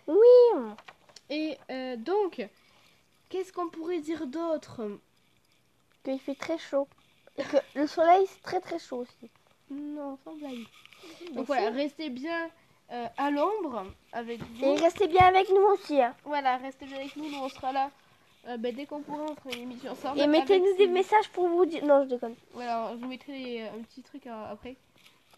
Oui. 0.07 0.17
Et 1.29 1.59
euh, 1.73 1.97
donc, 1.97 2.47
qu'est-ce 3.31 3.53
qu'on 3.53 3.69
pourrait 3.69 3.99
dire 3.99 4.29
d'autre? 4.29 4.83
Qu'il 6.05 6.21
fait 6.21 6.37
très 6.37 6.59
chaud. 6.59 6.87
Et 7.37 7.43
que 7.43 7.57
le 7.75 7.89
soleil, 7.89 8.27
c'est 8.29 8.43
très 8.43 8.61
très 8.61 8.79
chaud 8.79 8.99
aussi. 8.99 9.29
Non, 9.73 10.19
sans 10.25 10.35
blague. 10.35 10.65
Donc 11.33 11.47
voilà, 11.47 11.71
restez 11.71 12.11
bien 12.11 12.49
euh, 12.93 13.07
à 13.17 13.31
l'ombre 13.31 13.87
avec 14.13 14.41
vous. 14.43 14.65
Et 14.65 14.77
restez 14.77 15.09
bien 15.09 15.27
avec 15.27 15.49
nous 15.51 15.63
aussi. 15.73 16.01
hein. 16.01 16.15
Voilà, 16.25 16.57
restez 16.59 16.87
bien 16.87 16.97
avec 16.99 17.17
nous, 17.17 17.29
nous 17.29 17.39
on 17.39 17.49
sera 17.49 17.73
là. 17.73 17.91
Euh, 18.49 18.57
ben, 18.57 18.75
dès 18.75 18.87
qu'on 18.87 19.01
pourra, 19.03 19.23
on 19.23 19.35
fera 19.37 19.55
une 19.57 19.63
émission 19.71 19.93
ensemble. 19.93 20.21
Et 20.21 20.27
mettez-nous 20.27 20.77
des 20.77 20.89
messages 20.89 21.29
pour 21.31 21.49
vous 21.49 21.65
dire. 21.65 21.85
Non, 21.85 22.03
je 22.05 22.09
déconne. 22.09 22.35
Voilà, 22.53 22.91
je 22.93 22.97
vous 23.01 23.07
mettrai 23.09 23.63
euh, 23.63 23.69
un 23.79 23.83
petit 23.83 24.03
truc 24.03 24.27
euh, 24.27 24.53
après 24.53 24.77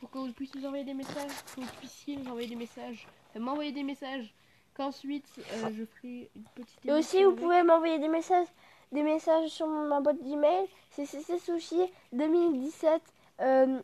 pour 0.00 0.10
que 0.10 0.18
vous 0.18 0.32
puissiez 0.32 0.60
nous 0.60 0.66
envoyer 0.66 0.84
des 0.84 0.94
messages, 0.94 1.30
que 1.54 1.60
vous 1.60 1.66
puissiez 1.80 2.16
nous 2.16 2.28
envoyer 2.30 2.48
des 2.48 2.56
messages, 2.56 3.06
euh, 3.36 3.40
m'envoyer 3.40 3.72
des 3.72 3.82
messages, 3.82 4.32
qu'ensuite 4.74 5.26
euh, 5.38 5.70
je 5.76 5.84
ferai 5.84 6.30
une 6.34 6.42
petite 6.54 6.78
Et 6.84 6.92
aussi, 6.92 7.22
vous 7.22 7.30
avec. 7.30 7.40
pouvez 7.40 7.62
m'envoyer 7.62 7.98
des 7.98 8.08
messages, 8.08 8.48
des 8.92 9.02
messages 9.02 9.48
sur 9.50 9.66
ma 9.66 10.00
boîte 10.00 10.22
d'email. 10.22 10.66
C'est 10.90 11.04
ccsushi 11.06 11.80
2017 12.12 13.02
euh, 13.40 13.80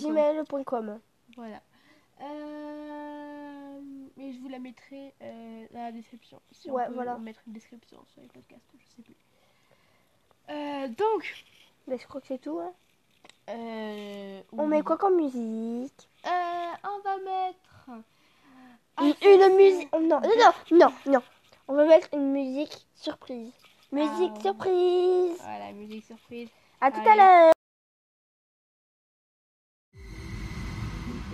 gmail.com. 0.00 0.98
Voilà. 1.36 1.60
Euh, 2.20 3.80
mais 4.16 4.32
je 4.32 4.38
vous 4.40 4.48
la 4.48 4.58
mettrai 4.58 5.14
euh, 5.22 5.66
dans 5.72 5.82
la 5.82 5.92
description. 5.92 6.40
Si 6.52 6.70
Ouais, 6.70 6.84
on 6.84 6.88
peut 6.88 6.94
voilà. 6.94 7.16
mettre 7.18 7.40
une 7.46 7.52
description 7.52 7.98
sur 8.12 8.22
les 8.22 8.28
podcasts, 8.28 8.62
je 8.78 8.86
sais 8.96 9.02
plus. 9.02 9.14
Euh, 10.50 10.88
donc, 10.88 11.44
Mais 11.86 11.98
je 11.98 12.06
crois 12.06 12.20
que 12.20 12.26
c'est 12.26 12.38
tout. 12.38 12.58
hein. 12.58 12.72
euh, 13.50 14.40
On 14.52 14.64
oui. 14.64 14.68
met 14.68 14.82
quoi 14.82 14.96
comme 14.96 15.16
musique? 15.16 16.08
On 16.24 17.00
va 17.04 17.16
mettre. 17.18 17.90
Une, 19.00 19.14
Ah, 19.42 19.48
musique. 19.50 19.92
Non, 19.92 20.20
non, 20.20 20.20
non, 20.72 20.92
non. 21.06 21.22
On 21.68 21.74
va 21.74 21.84
mettre 21.84 22.08
une 22.14 22.32
musique 22.32 22.76
surprise. 22.94 23.52
Musique 23.92 24.32
Ah. 24.38 24.40
surprise. 24.40 25.38
Voilà, 25.40 25.72
musique 25.72 26.04
surprise. 26.04 26.48
À 26.80 26.90
tout 26.90 26.98
Allez. 27.00 27.10
à 27.10 27.16
l'heure. 27.16 27.52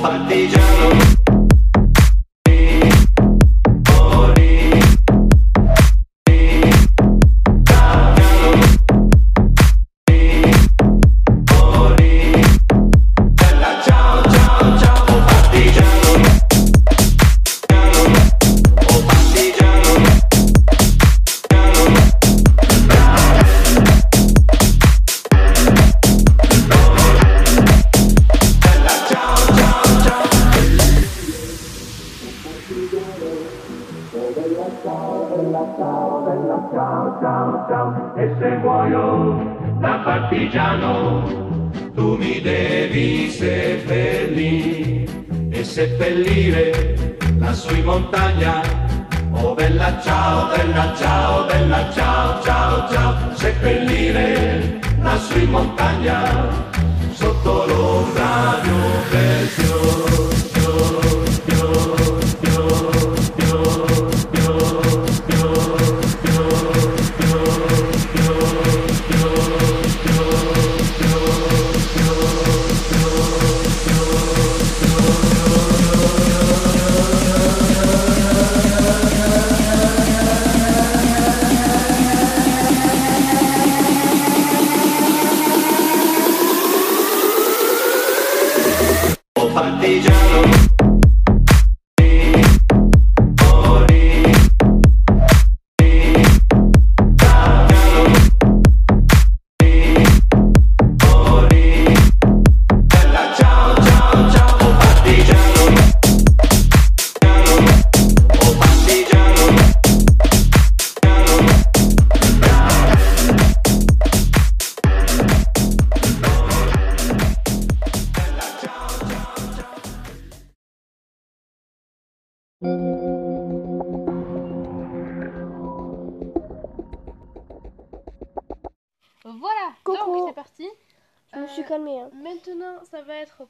Partigiano 0.00 1.09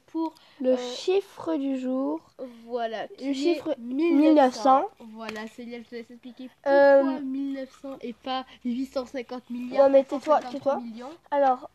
pour 0.07 0.33
Le 0.59 0.71
euh, 0.71 0.77
chiffre 0.77 1.55
du 1.55 1.79
jour. 1.79 2.19
voilà 2.65 3.07
le 3.19 3.33
chiffre 3.33 3.75
1900. 3.79 4.83
Voilà, 5.13 5.47
Célia, 5.47 5.79
je 5.79 5.89
te 5.89 5.95
laisse 5.95 6.09
expliquer 6.11 6.49
pourquoi 6.63 6.71
Euh, 6.73 7.19
1900 7.21 7.97
et 8.01 8.13
pas 8.13 8.45
850 8.65 9.49
milliards. 9.49 9.85
Ouais, 9.85 9.89
mais 9.89 10.03
tais-toi, 10.03 10.39
453 10.39 10.75
tais-toi. 10.75 11.11
Alors, 11.31 11.69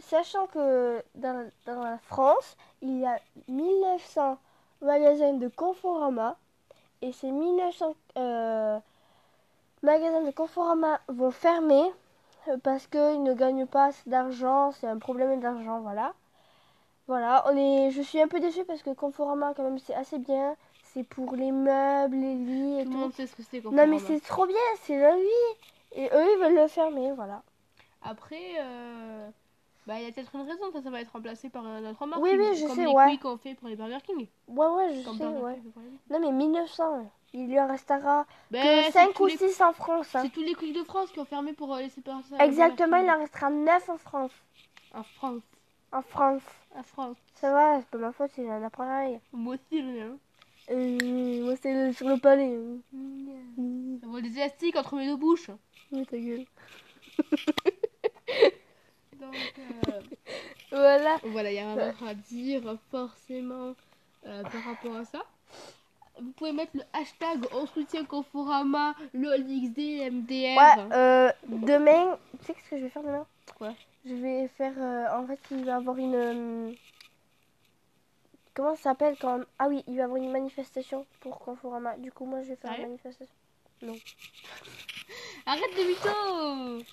sachant 0.00 0.46
que 0.46 1.02
dans, 1.14 1.48
dans 1.66 1.82
la 1.82 1.98
France, 1.98 2.56
il 2.82 2.98
y 3.00 3.06
a 3.06 3.18
1900 3.48 4.38
magasins 4.82 5.34
de 5.34 5.48
Conforama 5.48 6.36
et 7.02 7.12
ces 7.12 7.30
1900 7.30 7.94
euh, 8.16 8.78
magasins 9.82 10.22
de 10.22 10.30
Conforama 10.30 11.00
vont 11.08 11.30
fermer 11.30 11.90
euh, 12.48 12.56
parce 12.62 12.86
qu'ils 12.86 13.22
ne 13.22 13.34
gagnent 13.34 13.66
pas 13.66 13.86
assez 13.86 14.08
d'argent, 14.08 14.72
c'est 14.72 14.86
un 14.86 14.98
problème 14.98 15.40
d'argent, 15.40 15.80
voilà. 15.80 16.14
Voilà, 17.10 17.42
on 17.48 17.56
est, 17.56 17.90
je 17.90 18.02
suis 18.02 18.20
un 18.22 18.28
peu 18.28 18.38
déçue 18.38 18.64
parce 18.64 18.84
que 18.84 18.90
Conforama, 18.90 19.52
quand 19.56 19.64
même, 19.64 19.80
c'est 19.80 19.94
assez 19.94 20.20
bien. 20.20 20.54
C'est 20.94 21.02
pour 21.02 21.34
les 21.34 21.50
meubles, 21.50 22.14
les 22.14 22.36
lits 22.36 22.78
et 22.78 22.84
Tout 22.84 22.92
le 22.92 22.98
monde 22.98 23.12
sait 23.12 23.26
ce 23.26 23.34
que 23.34 23.42
c'est 23.42 23.64
Non, 23.64 23.88
mais 23.88 23.98
c'est 23.98 24.20
trop 24.20 24.46
bien, 24.46 24.56
c'est 24.82 24.96
la 24.96 25.16
vie. 25.16 25.50
Et 25.96 26.04
eux, 26.06 26.26
ils 26.34 26.38
veulent 26.40 26.54
le 26.54 26.68
fermer, 26.68 27.10
voilà. 27.10 27.42
Après, 28.00 28.52
euh, 28.60 29.28
bah, 29.88 29.98
il 29.98 30.04
y 30.04 30.08
a 30.08 30.12
peut-être 30.12 30.32
une 30.36 30.42
raison, 30.48 30.70
ça, 30.72 30.82
ça 30.82 30.88
va 30.90 31.00
être 31.00 31.10
remplacé 31.10 31.48
par 31.50 31.66
un 31.66 31.84
autre 31.90 32.06
marque. 32.06 32.22
Oui, 32.22 32.30
oui, 32.38 32.54
je 32.54 32.64
comme 32.68 32.76
sais, 32.76 32.86
les 32.86 32.92
ouais. 32.92 33.18
Qu'on 33.18 33.36
fait 33.38 33.54
pour 33.56 33.66
les 33.66 33.74
Burger 33.74 33.98
King. 34.06 34.28
Ouais, 34.46 34.66
ouais, 34.68 34.94
je 34.94 35.04
Comme 35.04 35.18
sais, 35.18 35.26
ouais. 35.26 35.60
Non, 36.10 36.20
mais 36.20 36.30
1900, 36.30 37.10
il 37.32 37.48
lui 37.48 37.58
en 37.58 37.66
restera 37.66 38.24
Ben, 38.52 38.62
que 38.62 38.84
c'est 38.84 38.92
5 38.92 39.14
tous 39.14 39.24
ou 39.24 39.26
les- 39.26 39.36
6 39.36 39.60
en 39.62 39.72
France. 39.72 40.14
hein. 40.14 40.20
C'est 40.22 40.30
tous 40.32 40.42
les 40.42 40.54
Quick 40.54 40.76
de 40.76 40.84
France 40.84 41.10
qui 41.10 41.18
ont 41.18 41.24
fermé 41.24 41.54
pour 41.54 41.74
euh, 41.74 41.80
laisser 41.80 42.02
passer. 42.02 42.36
Exactement, 42.38 42.98
il 42.98 43.10
en 43.10 43.18
restera 43.18 43.50
9 43.50 43.88
en 43.88 43.98
France. 43.98 44.32
En 44.94 45.02
France. 45.02 45.42
En 45.90 46.02
France. 46.02 46.42
En 46.74 46.82
France. 46.82 47.16
Ça 47.34 47.52
va, 47.52 47.80
c'est 47.80 47.88
pas 47.90 47.98
ma 47.98 48.12
faute, 48.12 48.30
c'est 48.34 48.48
un 48.48 48.62
appareil. 48.62 49.18
Moi 49.32 49.54
aussi, 49.56 49.78
ai 49.80 50.02
un. 50.02 50.16
Euh, 50.70 51.44
moi, 51.44 51.54
c'est 51.60 51.72
le- 51.74 51.92
sur 51.92 52.08
le 52.08 52.16
palais. 52.18 52.56
Mmh. 52.92 53.98
Ça 54.00 54.06
voit 54.06 54.20
des 54.20 54.36
élastiques 54.36 54.76
entre 54.76 54.94
mes 54.96 55.06
deux 55.06 55.16
bouches. 55.16 55.50
Ouais, 55.90 56.04
ta 56.04 56.16
gueule. 56.18 56.44
Donc, 59.20 59.34
euh, 59.58 60.00
Voilà. 60.70 61.16
voilà, 61.24 61.50
il 61.50 61.56
y 61.56 61.58
a 61.58 61.74
rien 61.74 61.86
d'autre 61.88 62.04
à 62.06 62.14
dire 62.14 62.78
forcément 62.90 63.74
euh, 64.26 64.42
par 64.44 64.64
rapport 64.64 64.96
à 64.96 65.04
ça. 65.04 65.22
Vous 66.20 66.30
pouvez 66.32 66.52
mettre 66.52 66.72
le 66.76 66.82
hashtag 66.92 67.44
on 67.52 67.66
soutient 67.66 68.04
Conforama, 68.04 68.94
LOLXD, 69.14 70.10
MDR. 70.10 70.56
Ouais, 70.56 70.92
euh, 70.92 71.32
demain, 71.48 72.18
tu 72.40 72.46
sais 72.46 72.54
ce 72.64 72.70
que 72.70 72.76
je 72.78 72.82
vais 72.84 72.90
faire 72.90 73.02
demain? 73.02 73.26
Quoi? 73.58 73.74
Je 74.04 74.14
vais 74.14 74.48
faire, 74.48 74.72
euh, 74.78 75.20
en 75.20 75.26
fait, 75.26 75.38
il 75.50 75.64
va 75.64 75.72
y 75.72 75.74
avoir 75.74 75.96
une... 75.96 76.14
euh, 76.14 76.72
comment 78.54 78.74
ça 78.76 78.82
s'appelle 78.82 79.16
quand... 79.20 79.40
Ah 79.58 79.68
oui, 79.68 79.84
il 79.86 79.94
va 79.96 80.00
y 80.00 80.04
avoir 80.04 80.16
une 80.16 80.32
manifestation 80.32 81.06
pour 81.20 81.38
Conforama. 81.38 81.96
Du 81.98 82.10
coup, 82.10 82.24
moi, 82.24 82.42
je 82.42 82.48
vais 82.48 82.56
faire 82.56 82.72
une 82.78 82.82
manifestation. 82.82 83.34
Arrête 85.46 85.74
de 85.76 85.84
mytho 85.88 86.84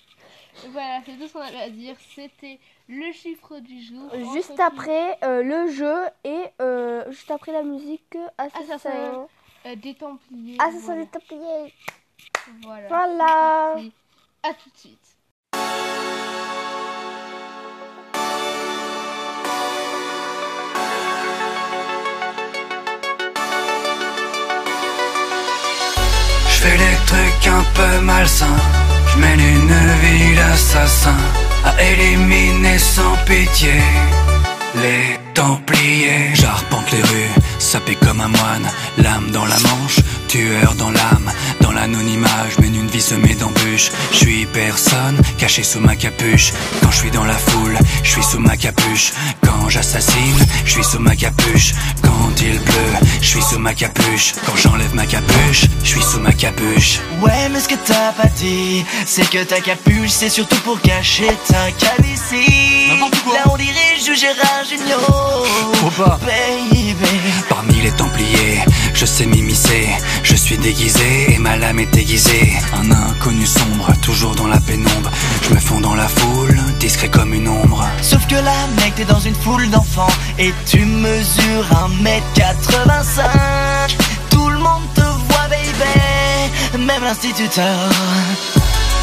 Voilà, 0.72 1.02
c'est 1.06 1.18
tout 1.18 1.28
ce 1.28 1.34
qu'on 1.34 1.42
avait 1.42 1.60
à 1.60 1.70
dire. 1.70 1.96
C'était 2.16 2.60
le 2.88 3.12
chiffre 3.12 3.60
du 3.60 3.82
jour. 3.82 4.10
Juste 4.34 4.60
après 4.60 5.18
euh, 5.24 5.44
le 5.44 5.70
jeu 5.72 6.06
et 6.24 6.46
euh, 6.62 7.10
juste 7.12 7.30
après 7.32 7.52
la 7.52 7.64
musique 7.64 8.18
Assassin. 8.38 8.76
Assassin. 8.76 9.28
Euh, 9.66 9.76
des 9.76 9.96
Templiers. 9.96 10.58
Assassin 10.60 10.86
voilà. 10.86 11.04
des 11.04 11.10
Templiers. 11.10 11.74
Voilà. 12.62 12.88
Voilà. 12.88 13.76
À 14.44 14.54
tout 14.54 14.70
de 14.70 14.78
suite. 14.78 15.17
Peu 27.78 28.02
malsains. 28.02 28.60
Je 29.10 29.18
mène 29.20 29.40
une 29.40 29.78
vie 30.02 30.36
d'assassin 30.36 31.20
à 31.64 31.72
éliminer 31.90 32.80
sans 32.80 33.16
pitié 33.26 33.78
les 34.82 35.20
Templiers. 35.34 36.34
J'arpente 36.34 36.92
les 36.92 37.04
rues, 37.10 37.34
sapé 37.60 37.94
comme 37.96 38.22
un 38.22 38.28
moine, 38.28 38.68
l'âme 38.98 39.30
dans 39.32 39.46
la 39.46 39.60
manche, 39.60 40.00
tueur 40.28 40.76
dans 40.76 40.92
l'âme, 40.92 41.32
dans 41.62 41.72
l'anonymat. 41.72 42.28
Je 42.56 42.62
mène 42.62 42.76
une 42.76 42.88
vie 42.88 43.02
semée 43.02 43.36
d'embûches. 43.36 43.92
Je 44.12 44.18
suis 44.18 44.46
personne, 44.46 45.18
caché 45.38 45.64
sous 45.64 45.80
ma 45.80 45.96
capuche. 45.96 46.54
Quand 46.82 46.92
je 46.92 46.98
suis 46.98 47.12
dans 47.12 47.24
la 47.26 47.34
foule, 47.34 47.78
je 48.04 48.12
suis 48.12 48.24
sous 48.24 48.40
ma 48.40 48.58
capuche. 48.58 49.14
Quand 49.42 49.70
j'assassine, 49.70 50.46
je 50.66 50.72
suis 50.72 50.84
sous 50.84 51.00
ma 51.00 51.16
capuche. 51.16 51.74
Quand 52.02 52.32
il 52.42 52.60
pleut, 52.60 53.08
je 53.22 53.28
suis 53.28 53.42
sous 53.42 53.60
ma 53.60 53.74
capuche. 53.74 54.34
Quand 54.46 54.56
j'enlève 54.56 54.94
ma 54.94 55.06
capuche, 55.06 55.66
je 55.84 55.88
suis 55.88 56.04
sous 56.04 56.20
ma 56.20 56.34
capuche. 56.34 57.00
Ouais, 57.22 57.50
mais 57.52 57.60
ce 57.60 57.70
que 57.70 57.76
t'as 57.76 58.12
pas 58.12 58.30
dit, 58.38 58.86
c'est 59.06 59.30
que 59.30 59.44
ta 59.44 59.60
capuche, 59.62 60.10
c'est 60.10 60.30
surtout 60.30 60.60
pour 60.62 60.80
cacher 60.82 61.32
ta 61.48 61.72
calvitie. 61.72 62.88
Là, 63.34 63.44
on 63.52 63.58
dirige 63.58 64.04
du 64.04 64.16
Gérard 64.16 64.64
Junior. 64.70 65.46
Faut 65.76 66.04
pas. 66.04 66.20
Baby. 66.26 66.94
Parmi 67.50 67.76
les 67.82 67.92
Templiers, 67.92 68.62
je 68.98 69.06
sais 69.06 69.28
m'immiscer. 69.28 69.90
Je 70.24 70.36
suis 70.36 70.58
déguisé 70.58 71.34
et 71.34 71.38
ma 71.38 71.56
lame 71.56 71.80
est 71.80 71.96
aiguisée. 71.96 72.54
Un 72.74 72.90
inconnu 72.92 73.46
sombre, 73.46 73.94
toujours 74.02 74.34
dans 74.34 74.48
la 74.48 74.60
pénombre. 74.60 75.12
Je 75.44 75.54
me 75.54 75.60
fonds 75.60 75.80
dans 75.80 75.94
la 75.94 76.08
foule, 76.08 76.58
discret 76.80 77.08
comme 77.08 77.32
une 77.34 77.48
ombre. 77.48 77.88
Sauf 78.02 78.26
que 78.26 78.34
là, 78.36 78.56
mec, 78.78 78.96
t'es 78.96 79.06
dans 79.06 79.20
une 79.20 79.36
foule 79.36 79.70
d'enfants 79.70 80.16
et 80.40 80.52
tu 80.66 80.84
mesures 80.84 81.68
1m85. 82.02 83.98
Tout 84.32 84.50
le 84.50 84.58
monde 84.58 84.84
te 84.96 85.02
voit, 85.02 85.48
baby, 85.48 86.86
même 86.86 87.04
l'instituteur. 87.04 87.78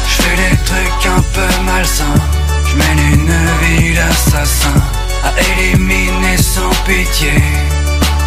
Je 0.09 0.21
fais 0.23 0.35
des 0.35 0.57
trucs 0.65 1.05
un 1.05 1.21
peu 1.21 1.63
malsains. 1.63 2.19
Je 2.67 2.75
mène 2.75 2.99
une 3.13 3.33
vie 3.61 3.95
d'assassin 3.95 4.75
à 5.23 5.31
éliminer 5.61 6.37
sans 6.37 6.69
pitié 6.85 7.31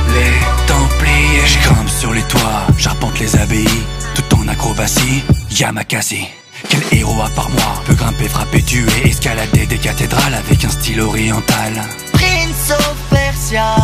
les 0.09 0.67
Templiers. 0.67 1.47
Je 1.47 1.59
grimpe 1.69 1.89
sur 1.89 2.13
les 2.13 2.23
toits, 2.23 2.67
j'arpente 2.77 3.19
les 3.19 3.37
abbayes, 3.37 3.85
tout 4.15 4.37
en 4.37 4.49
acrobatie. 4.49 5.23
Yamakasi. 5.51 6.27
Quel 6.69 6.83
héros 6.99 7.23
à 7.23 7.29
part 7.31 7.51
moi 7.51 7.83
peut 7.87 7.95
grimper, 7.95 8.29
frapper, 8.29 8.63
tuer, 8.63 8.91
escalader 9.05 9.67
des 9.67 9.79
cathédrales 9.79 10.35
avec 10.35 10.65
un 10.65 10.71
style 10.71 11.01
oriental? 11.01 11.73
Prince 12.13 12.71
of 12.71 12.97
Persia. 13.11 13.77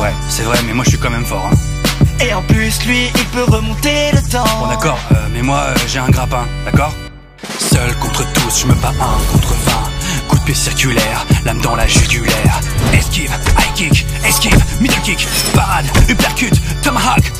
Ouais, 0.00 0.12
c'est 0.28 0.42
vrai, 0.42 0.58
mais 0.66 0.74
moi 0.74 0.84
je 0.84 0.90
suis 0.90 0.98
quand 0.98 1.10
même 1.10 1.24
fort. 1.24 1.48
Hein. 1.50 1.56
Et 2.20 2.32
en 2.34 2.42
plus, 2.42 2.84
lui, 2.86 3.10
il 3.14 3.24
peut 3.26 3.44
remonter 3.44 4.12
le 4.12 4.22
temps. 4.30 4.44
Bon 4.60 4.68
d'accord, 4.68 4.98
euh, 5.12 5.26
mais 5.32 5.42
moi 5.42 5.58
euh, 5.68 5.74
j'ai 5.88 5.98
un 5.98 6.10
grappin, 6.10 6.46
d'accord? 6.64 6.92
Seul 7.58 7.94
contre 7.96 8.30
tous, 8.32 8.60
je 8.60 8.66
me 8.66 8.74
bats 8.74 8.92
un 9.00 9.32
contre 9.32 9.54
vingt. 9.54 9.91
Coup 10.32 10.38
de 10.38 10.44
pied 10.44 10.54
circulaire, 10.54 11.26
lame 11.44 11.60
dans 11.60 11.76
la 11.76 11.86
jugulaire. 11.86 12.58
Esquive, 12.94 13.30
high 13.58 13.74
kick, 13.74 14.06
esquive, 14.24 14.64
middle 14.80 14.98
kick, 15.02 15.26
parade, 15.54 15.84
uppercut, 16.08 16.54
tomahawk. 16.82 17.30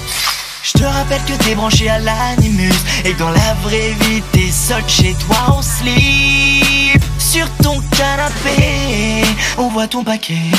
Je 0.62 0.72
te 0.72 0.84
rappelle 0.84 1.22
que 1.24 1.32
t'es 1.42 1.54
branché 1.54 1.88
à 1.88 1.98
l'animus 1.98 2.74
et 3.06 3.14
que 3.14 3.18
dans 3.18 3.30
la 3.30 3.54
vraie 3.62 3.94
vie 4.00 4.22
t'es 4.32 4.50
seul 4.50 4.82
chez 4.86 5.14
toi 5.26 5.56
en 5.56 5.62
slip. 5.62 7.02
Sur 7.18 7.48
ton 7.62 7.80
canapé, 7.96 9.24
on 9.56 9.68
voit 9.68 9.88
ton 9.88 10.04
paquet. 10.04 10.50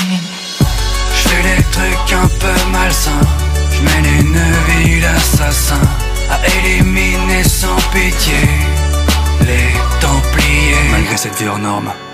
Je 0.58 1.28
fais 1.28 1.42
des 1.42 1.62
trucs 1.70 2.12
un 2.12 2.26
peu 2.26 2.70
malsains. 2.72 3.12
Je 3.70 3.80
mène 3.80 4.06
une 4.20 4.34
vie 4.34 4.73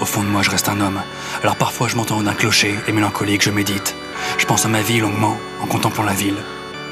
Au 0.00 0.04
fond 0.04 0.22
de 0.22 0.28
moi 0.28 0.42
je 0.42 0.50
reste 0.50 0.68
un 0.68 0.80
homme. 0.80 1.00
Alors 1.42 1.56
parfois 1.56 1.88
je 1.88 1.96
m'entends 1.96 2.22
d'un 2.22 2.34
clocher 2.34 2.74
et 2.86 2.92
mélancolique 2.92 3.42
je 3.42 3.50
médite. 3.50 3.96
Je 4.36 4.44
pense 4.44 4.66
à 4.66 4.68
ma 4.68 4.82
vie 4.82 5.00
longuement 5.00 5.36
en 5.62 5.66
contemplant 5.66 6.04
la 6.04 6.12
ville. 6.12 6.36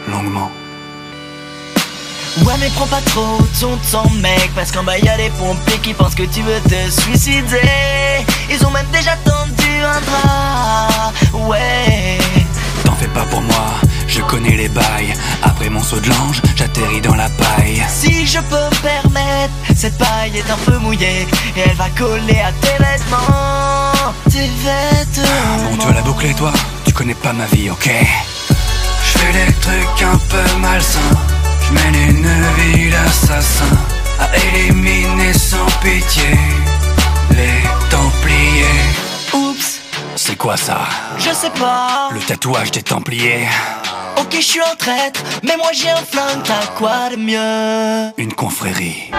Longuement. 0.08 0.50
Ouais 2.44 2.54
mais 2.58 2.70
prends 2.74 2.86
pas 2.86 3.02
trop 3.02 3.38
ton 3.60 3.76
temps 3.90 4.10
mec 4.20 4.50
Parce 4.54 4.70
qu'en 4.70 4.82
bas 4.82 4.96
y'a 4.98 5.16
des 5.16 5.30
pompiers 5.30 5.78
qui 5.82 5.92
pensent 5.92 6.14
que 6.14 6.22
tu 6.22 6.40
veux 6.42 6.60
te 6.60 6.90
suicider 6.90 8.24
Ils 8.50 8.64
ont 8.64 8.70
même 8.70 8.86
déjà 8.92 9.16
tendu 9.16 9.70
un 9.82 10.00
drap 10.00 11.12
Ouais 11.48 12.18
T'en 12.84 12.94
fais 12.94 13.08
pas 13.08 13.24
pour 13.24 13.42
moi, 13.42 13.66
je 14.08 14.20
connais 14.22 14.56
les 14.56 14.68
bails. 14.68 15.12
Après 15.42 15.68
mon 15.68 15.82
saut 15.82 16.00
de 16.00 16.08
l'ange, 16.08 16.42
j'atterris 16.56 17.00
dans 17.00 17.14
la 17.14 17.28
paille. 17.28 17.82
Si 17.88 18.26
je 18.26 18.38
peux 18.40 18.56
me 18.56 18.82
permettre 18.82 19.52
Cette 19.76 19.96
paille 19.98 20.36
est 20.36 20.50
un 20.50 20.56
peu 20.64 20.78
mouillée 20.78 21.26
Et 21.56 21.60
elle 21.60 21.76
va 21.76 21.88
coller 21.90 22.40
à 22.40 22.52
tes 22.52 22.82
vêtements 22.82 24.12
Tes 24.30 24.50
vêtements 24.64 25.70
bon, 25.70 25.76
tu 25.78 25.86
vas 25.86 25.92
la 25.94 26.02
boucler 26.02 26.34
toi 26.34 26.52
Tu 26.84 26.92
connais 26.92 27.14
pas 27.14 27.32
ma 27.32 27.46
vie, 27.46 27.70
ok? 27.70 27.88
Je 28.48 29.18
fais 29.18 29.32
des 29.32 29.52
trucs 29.54 30.02
un 30.02 30.16
peu 30.16 30.58
malsains. 30.58 31.00
Je 31.66 31.72
mène 31.72 31.94
une 31.94 32.74
vie 32.74 32.90
d'assassin. 32.90 33.64
À 34.20 34.28
éliminer 34.36 35.32
sans 35.32 35.66
pitié 35.80 36.30
les 37.30 37.62
Templiers. 37.90 38.64
Oups, 39.32 39.80
C'est 40.16 40.36
quoi 40.36 40.56
ça? 40.56 40.80
Je 41.18 41.30
sais 41.32 41.50
pas. 41.50 42.08
Le 42.12 42.20
tatouage 42.20 42.70
des 42.72 42.82
Templiers. 42.82 43.46
Ok, 44.20 44.34
je 44.34 44.40
suis 44.40 44.60
un 44.60 44.74
traître, 44.74 45.22
mais 45.44 45.56
moi 45.56 45.68
j'ai 45.72 45.90
un 45.90 45.96
flingue, 45.96 46.42
t'as 46.42 46.66
quoi 46.76 47.10
de 47.10 47.16
mieux? 47.16 48.12
Une 48.16 48.32
confrérie. 48.32 49.10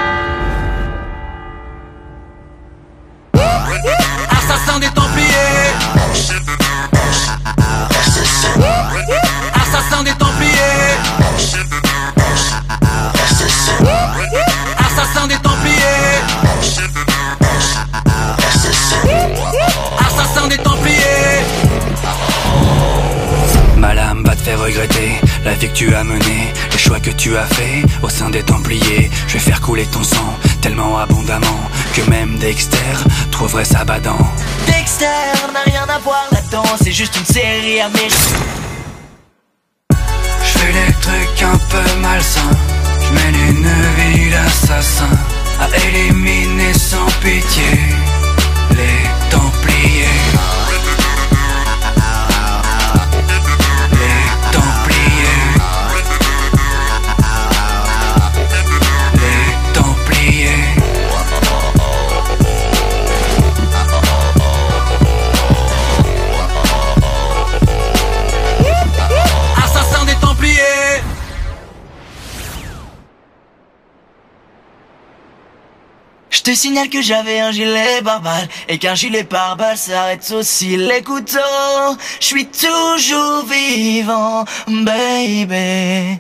Assassin 4.30 4.80
des 4.80 4.90
Templiers 4.90 6.59
tu 25.80 25.96
as 25.96 26.04
menée, 26.04 26.54
les 26.74 26.78
choix 26.78 27.00
que 27.00 27.10
tu 27.10 27.38
as 27.38 27.46
faits 27.46 27.86
au 28.04 28.10
sein 28.10 28.30
des 28.30 28.44
Templiers. 28.44 29.10
Je 29.28 29.34
vais 29.36 29.40
faire 29.40 29.62
couler 29.62 29.86
ton 29.86 30.04
sang 30.04 30.36
tellement 30.62 31.00
abondamment 31.00 31.62
que 31.94 32.02
même 32.10 32.38
Dexter 32.38 32.98
trouverait 33.32 33.64
ça 33.64 33.86
badant. 33.86 34.20
Dexter 34.66 35.06
n'a 35.54 35.62
rien 35.62 35.86
à 35.88 35.98
voir 36.00 36.26
là-dedans, 36.34 36.66
c'est 36.84 36.92
juste 36.92 37.16
une 37.16 37.34
série 37.34 37.80
américaine. 37.80 38.44
Je 40.44 40.60
fais 40.60 40.74
des 40.74 40.94
trucs 41.00 41.44
un 41.44 41.58
peu 41.72 41.96
malsains. 42.02 42.58
Je 43.02 43.14
mène 43.14 43.36
une 43.48 43.70
vie 43.96 44.30
d'assassin. 44.32 45.08
À 45.62 45.68
éliminer 45.88 46.74
sans 46.74 47.10
pitié 47.22 47.72
les 48.72 49.19
te 76.50 76.56
signale 76.56 76.90
que 76.90 77.00
j'avais 77.00 77.40
un 77.40 77.52
gilet 77.52 78.02
pare-balles 78.04 78.48
et 78.68 78.80
qu'un 78.80 78.96
gilet 78.96 79.24
pare-balles 79.24 79.78
s'arrête 79.78 80.32
aussi 80.32 80.78
les 80.78 81.04
couteaux. 81.04 81.38
Je 82.20 82.26
suis 82.26 82.48
toujours 82.48 83.46
vivant, 83.46 84.46
baby. 84.68 86.20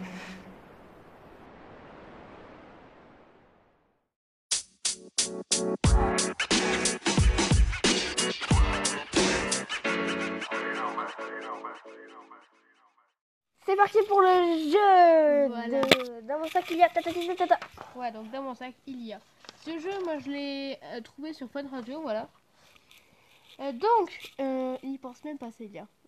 C'est 13.65 13.75
parti 13.75 13.97
pour 14.07 14.21
le 14.21 14.27
jeu 14.71 15.47
Voilà. 15.47 15.81
de... 15.81 16.27
Dans 16.27 16.37
mon 16.37 16.47
sac, 16.49 16.65
il 16.69 16.77
y 16.77 16.83
a... 16.83 16.89
tata, 16.89 17.11
tata, 17.11 17.35
tata. 17.35 17.59
Ouais, 17.95 18.11
donc 18.11 18.29
dans 18.31 18.43
mon 18.43 18.53
sac, 18.53 18.73
il 18.85 19.07
y 19.07 19.13
a. 19.13 19.19
Ce 19.65 19.77
jeu, 19.79 20.03
moi, 20.03 20.17
je 20.19 20.29
l'ai 20.29 20.77
euh, 20.83 21.01
trouvé 21.01 21.33
sur 21.33 21.49
Fun 21.49 21.67
Radio, 21.67 22.01
voilà. 22.01 22.29
Euh, 23.59 23.71
donc, 23.73 24.31
euh, 24.39 24.77
il 24.83 24.97
pense 24.99 25.23
même 25.25 25.37
pas, 25.37 25.51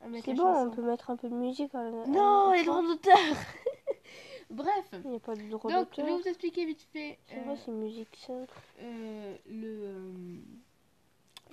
mettre 0.08 0.26
C'est 0.26 0.34
bon, 0.34 0.44
on 0.68 0.72
peut 0.72 0.82
mettre 0.84 1.10
un 1.10 1.18
peu 1.18 1.28
de 1.30 1.36
musique. 1.36 1.76
euh, 1.76 2.06
Non, 2.08 2.52
les 2.54 2.64
droits 2.64 2.82
d'auteur 2.82 3.18
Bref, 4.50 4.86
Il 5.04 5.10
n'y 5.12 5.16
a 5.16 5.20
pas 5.20 5.36
de 5.36 5.50
droit 5.50 5.72
donc 5.72 5.88
je 5.92 6.02
vais 6.02 6.08
d'auteur. 6.08 6.20
vous 6.22 6.28
expliquer 6.28 6.66
vite 6.66 6.82
fait 6.94 7.20
C'est 7.28 7.36
musique 7.72 8.16
simple. 8.26 8.54
euh, 8.82 9.36
le, 9.50 9.68
euh, 9.84 10.40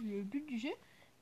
le 0.03 0.23
but 0.23 0.47
du 0.47 0.59
jeu. 0.59 0.73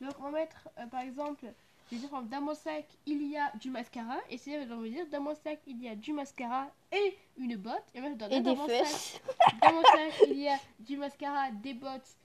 Donc, 0.00 0.12
on 0.20 0.24
va 0.24 0.30
mettre, 0.32 0.68
par 0.90 1.00
exemple, 1.00 1.46
je 1.90 1.94
vais 1.94 2.00
dire, 2.00 2.22
dans 2.22 2.40
mon 2.40 2.54
sac, 2.54 2.84
il 3.06 3.22
y 3.28 3.36
a 3.36 3.52
du 3.60 3.70
mascara. 3.70 4.16
Et 4.28 4.38
c'est 4.38 4.58
on 4.70 4.80
va 4.80 4.88
dire, 4.88 5.06
dans 5.06 5.20
mon 5.20 5.34
sac, 5.34 5.60
il 5.66 5.80
y 5.82 5.88
a 5.88 5.94
du 5.94 6.12
mascara 6.12 6.68
et 6.90 7.16
une 7.36 7.56
botte. 7.56 7.84
Et 7.94 8.00
moi, 8.00 8.10
je 8.10 8.14
dois 8.16 8.28
Et 8.28 8.40
dire, 8.40 8.42
dans 8.42 8.50
des 8.50 8.56
mon 8.56 8.66
fesses. 8.66 9.20
Sac, 9.38 9.60
dans 9.60 9.72
mon 9.72 9.82
sac, 9.82 10.22
il 10.28 10.38
y 10.38 10.48
a 10.48 10.58
du 10.80 10.96
mascara, 10.96 11.50
des 11.52 11.74
bottes 11.74 12.16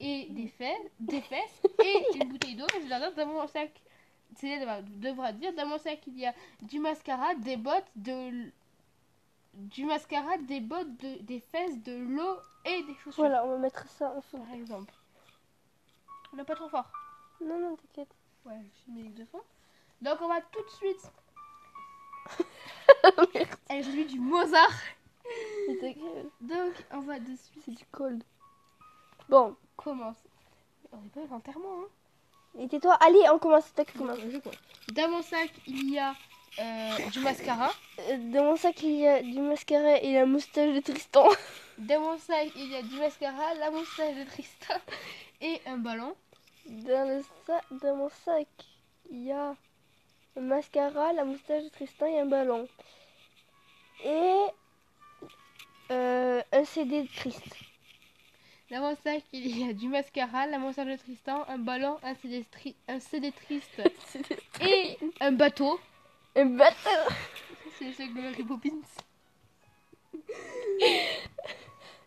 et 0.00 0.26
des 0.30 0.48
fesses, 0.48 0.90
des 0.98 1.20
fesses 1.20 1.62
et 1.84 2.06
une 2.14 2.28
bouteille 2.28 2.56
d'eau. 2.56 2.66
Et 2.76 2.82
je 2.82 2.88
dois 2.88 2.98
dire, 2.98 3.14
dans 3.14 3.26
mon 3.26 3.46
sac, 3.46 3.70
c'est 4.36 4.58
devra, 4.60 5.32
dire, 5.32 5.52
dans 5.52 5.66
mon 5.66 5.78
sac, 5.78 6.00
il 6.06 6.18
y 6.18 6.26
a 6.26 6.34
du 6.62 6.78
mascara, 6.78 7.34
des 7.34 7.56
bottes, 7.56 7.90
de 7.96 8.50
du 9.52 9.84
mascara, 9.84 10.38
des 10.38 10.60
bottes, 10.60 10.96
de, 10.98 11.22
des 11.22 11.40
fesses, 11.40 11.82
de 11.82 11.92
l'eau 11.92 12.36
et 12.64 12.82
des 12.84 12.94
chaussures. 12.94 13.24
Voilà, 13.24 13.44
on 13.44 13.50
va 13.50 13.58
mettre 13.58 13.86
ça 13.88 14.14
en 14.16 14.22
fond. 14.22 14.38
Par 14.38 14.54
exemple. 14.54 14.94
On 16.32 16.36
n'a 16.36 16.44
pas 16.44 16.54
trop 16.54 16.68
fort. 16.68 16.90
Non, 17.40 17.58
non, 17.58 17.76
t'inquiète. 17.76 18.14
Ouais, 18.44 18.60
je 18.86 18.92
mets 18.92 19.08
deux 19.10 19.26
fois. 19.26 19.44
Donc 20.00 20.18
on 20.20 20.28
va 20.28 20.40
tout 20.40 20.62
de 20.62 20.70
suite. 20.70 21.10
Et 23.70 23.82
je 23.82 24.06
du 24.06 24.18
Mozart. 24.18 24.72
Mais 25.68 25.96
Donc 26.40 26.72
on 26.90 27.00
va 27.00 27.18
de 27.18 27.36
suite 27.36 27.62
C'est 27.64 27.72
du 27.72 27.84
cold. 27.92 28.22
Bon, 29.28 29.56
commencer. 29.76 30.28
On 30.92 30.96
n'est 30.98 31.08
pas 31.08 31.20
à 31.20 31.26
l'enterrement, 31.30 31.82
hein. 31.82 32.58
et 32.58 32.68
tais-toi. 32.68 32.94
Allez, 32.94 33.22
on 33.32 33.38
commence. 33.38 33.72
Tac, 33.74 33.92
commence. 33.96 34.18
Dans 34.92 35.08
mon 35.08 35.22
sac, 35.22 35.52
il 35.68 35.90
y 35.90 35.98
a 35.98 36.14
euh, 36.58 37.10
du 37.12 37.20
mascara. 37.20 37.70
Euh, 38.00 38.16
Dans 38.32 38.44
mon 38.44 38.56
sac, 38.56 38.82
il 38.82 38.96
y 38.96 39.06
a 39.06 39.22
du 39.22 39.40
mascara 39.40 39.98
et 39.98 40.14
la 40.14 40.26
moustache 40.26 40.74
de 40.74 40.80
Tristan. 40.80 41.28
Dans 41.78 42.00
mon 42.00 42.18
sac, 42.18 42.48
il 42.56 42.70
y 42.70 42.76
a 42.76 42.82
du 42.82 42.96
mascara, 42.96 43.54
la 43.54 43.70
moustache 43.70 44.16
de 44.16 44.24
Tristan 44.24 44.74
et 45.40 45.60
un 45.66 45.78
ballon. 45.78 46.14
Dans, 46.70 47.08
le 47.08 47.20
sac, 47.46 47.64
dans 47.82 47.96
mon 47.96 48.08
sac, 48.08 48.46
il 49.10 49.24
y 49.24 49.32
a 49.32 49.56
le 50.36 50.42
mascara, 50.42 51.12
la 51.12 51.24
moustache 51.24 51.64
de 51.64 51.68
Tristan 51.68 52.06
et 52.06 52.20
un 52.20 52.26
ballon. 52.26 52.68
Et 54.04 54.36
euh, 55.90 56.40
un 56.52 56.64
CD 56.64 57.02
de 57.02 57.08
Christ. 57.08 57.42
Dans 58.70 58.82
mon 58.82 58.94
sac, 58.94 59.24
il 59.32 59.58
y 59.58 59.68
a 59.68 59.72
du 59.72 59.88
mascara, 59.88 60.46
la 60.46 60.60
moustache 60.60 60.86
de 60.86 60.96
Tristan, 60.96 61.44
un 61.48 61.58
ballon, 61.58 61.98
un 62.04 62.14
CD, 62.14 62.46
un 62.86 63.00
CD 63.00 63.32
triste 63.32 63.82
et 64.60 64.96
un 65.20 65.32
bateau. 65.32 65.80
Un 66.36 66.46
bateau 66.46 67.12
C'est 67.80 67.92
ce 67.94 68.02
que 68.04 68.20
Mary 68.20 68.44
Poppins. 68.44 68.80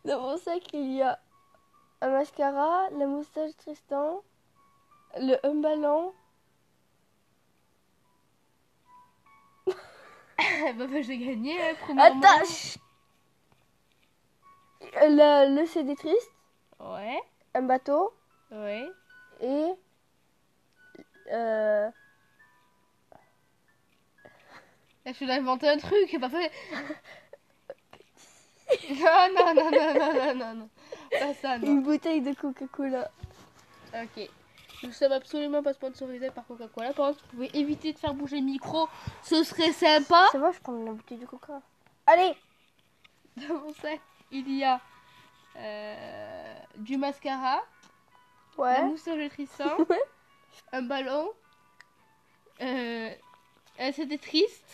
Dans 0.06 0.22
mon 0.22 0.38
sac, 0.38 0.64
il 0.72 0.96
y 0.96 1.02
a 1.02 1.20
un 2.00 2.12
mascara, 2.12 2.90
la 2.92 3.08
moustache 3.08 3.52
de 3.52 3.58
Tristan, 3.58 4.24
le 5.20 5.36
un 5.46 5.56
ballon, 5.56 6.14
bah, 9.68 9.74
bah, 10.88 11.02
j'ai 11.02 11.18
gagné, 11.18 11.60
hein, 11.62 11.76
premièrement. 11.82 12.20
Attends 12.22 12.44
le, 15.02 15.60
le 15.60 15.66
CD 15.66 15.96
triste, 15.96 16.32
Ouais, 16.80 17.20
un 17.56 17.62
bateau 17.64 18.14
ouais. 18.52 18.88
et 19.42 19.74
euh, 21.32 21.90
Là, 25.06 25.12
je 25.12 25.14
suis 25.14 25.32
inventé 25.32 25.68
un 25.70 25.78
truc, 25.78 26.18
pas 26.20 26.30
fait. 26.30 26.52
Non, 28.90 29.28
non, 29.36 29.54
non, 29.54 29.72
non, 29.72 29.94
non, 29.94 30.14
non, 30.14 30.36
non, 30.36 30.54
non. 30.56 30.70
Pas 31.12 31.34
ça, 31.36 31.58
non. 31.60 31.68
une 31.68 31.84
bouteille 31.84 32.22
de 32.22 32.34
Coca-Cola. 32.34 33.10
Ok. 33.94 34.30
Nous 34.84 34.92
sommes 34.92 35.14
absolument 35.14 35.64
pas 35.64 35.74
sponsorisés 35.74 36.30
par 36.32 36.46
Coca-Cola. 36.46 36.94
Par 36.94 37.08
contre, 37.08 37.24
vous 37.24 37.30
pouvez 37.32 37.58
éviter 37.58 37.94
de 37.94 38.00
faire 38.00 38.14
bouger 38.14 38.38
le 38.40 38.46
micro. 38.46 38.88
Ce 39.22 39.44
serait 39.44 39.72
sympa. 39.72 40.28
Ça 40.32 40.40
va, 40.40 40.52
je 40.52 40.60
prends 40.60 40.74
la 40.74 40.92
bouteille 40.92 41.18
de 41.20 41.26
Coca. 41.26 41.62
Allez 42.06 42.36
Dans 43.38 43.60
mon 43.62 43.74
sac, 43.74 44.02
il 44.32 44.54
y 44.58 44.64
a 44.64 44.82
euh, 45.56 46.56
du 46.76 46.98
mascara, 46.98 47.64
Ouais. 48.58 48.84
de 48.84 49.28
Tristan, 49.30 49.78
Ouais. 49.90 50.02
un 50.74 50.82
ballon, 50.84 51.32
euh, 52.62 53.10
un 53.80 53.92
CD 53.94 54.18
triste, 54.18 54.66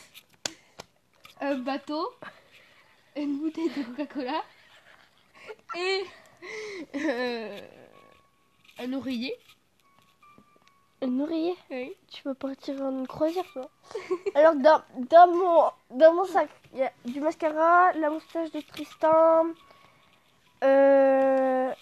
un 1.39 1.55
bateau, 1.55 2.11
une 3.15 3.39
bouteille 3.39 3.69
de 3.69 3.83
Coca-Cola 3.83 4.41
et 5.77 6.03
euh, 6.95 7.59
un 8.79 8.93
oreiller. 8.93 9.37
Un 11.01 11.19
oreiller 11.21 11.55
Oui. 11.71 11.95
Tu 12.09 12.23
peux 12.23 12.33
partir 12.33 12.81
en 12.81 13.05
croisière, 13.05 13.45
toi. 13.53 13.69
Alors, 14.35 14.55
dans, 14.55 14.81
dans, 15.09 15.27
mon, 15.27 15.97
dans 15.97 16.13
mon 16.13 16.25
sac, 16.25 16.49
il 16.73 16.79
y 16.79 16.83
a 16.83 16.91
du 17.05 17.21
mascara, 17.21 17.93
la 17.93 18.09
moustache 18.09 18.51
de 18.51 18.59
Tristan, 18.59 19.45
euh, 20.63 21.73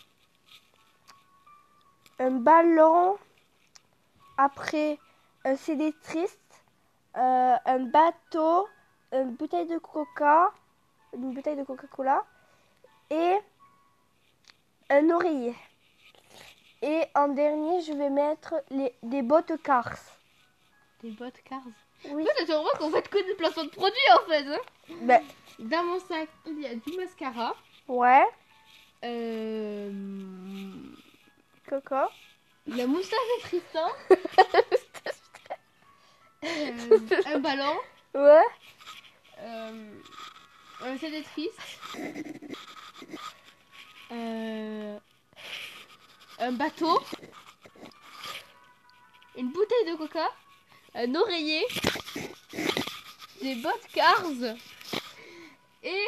un 2.19 2.31
ballon, 2.31 3.17
après 4.37 4.99
un 5.45 5.55
CD 5.55 5.93
triste, 6.03 6.63
euh, 7.15 7.55
un 7.65 7.79
bateau, 7.79 8.67
une 9.11 9.31
bouteille 9.35 9.67
de 9.67 9.79
coca, 9.79 10.51
une 11.13 11.33
bouteille 11.33 11.55
de 11.55 11.63
Coca-Cola 11.63 12.23
et 13.09 13.37
un 14.89 15.09
oreiller. 15.09 15.55
Et 16.81 17.03
en 17.15 17.27
dernier, 17.29 17.81
je 17.81 17.93
vais 17.93 18.09
mettre 18.09 18.53
les, 18.69 18.93
des 19.03 19.21
bottes 19.21 19.61
Cars. 19.63 19.97
Des 21.03 21.11
bottes 21.11 21.41
Cars. 21.43 21.61
Oui. 22.09 22.23
Ouais, 22.23 22.45
tu 22.45 22.53
remarques 22.53 22.77
qu'on 22.77 22.91
fait 22.91 23.09
que 23.09 23.25
des 23.25 23.33
placements 23.35 23.63
de 23.63 23.69
produits 23.69 23.97
en 24.15 24.19
fait. 24.29 24.45
Hein 24.47 24.59
Ben, 25.01 25.21
Dans 25.59 25.83
mon 25.83 25.99
sac, 25.99 26.29
il 26.45 26.61
y 26.61 26.67
a 26.67 26.75
du 26.75 26.95
mascara. 26.95 27.55
ouais, 27.87 28.25
Euh, 29.03 29.91
coco. 31.67 31.95
la 32.67 32.85
moustache 32.87 33.19
de 33.19 33.41
Tristan. 33.43 33.89
euh, 36.43 37.33
un 37.33 37.39
ballon. 37.39 37.75
Ouais. 38.13 38.45
Euh, 39.39 39.91
un 40.83 40.97
CD 40.97 41.23
triste. 41.23 41.59
Euh, 44.11 44.99
un 46.39 46.51
bateau. 46.51 46.99
Une 49.37 49.51
bouteille 49.51 49.91
de 49.91 49.95
coca. 49.95 50.27
Un 50.95 51.13
oreiller. 51.15 51.63
Des 53.41 53.55
bottes 53.55 53.87
Cars. 53.93 54.23
Et 55.83 56.05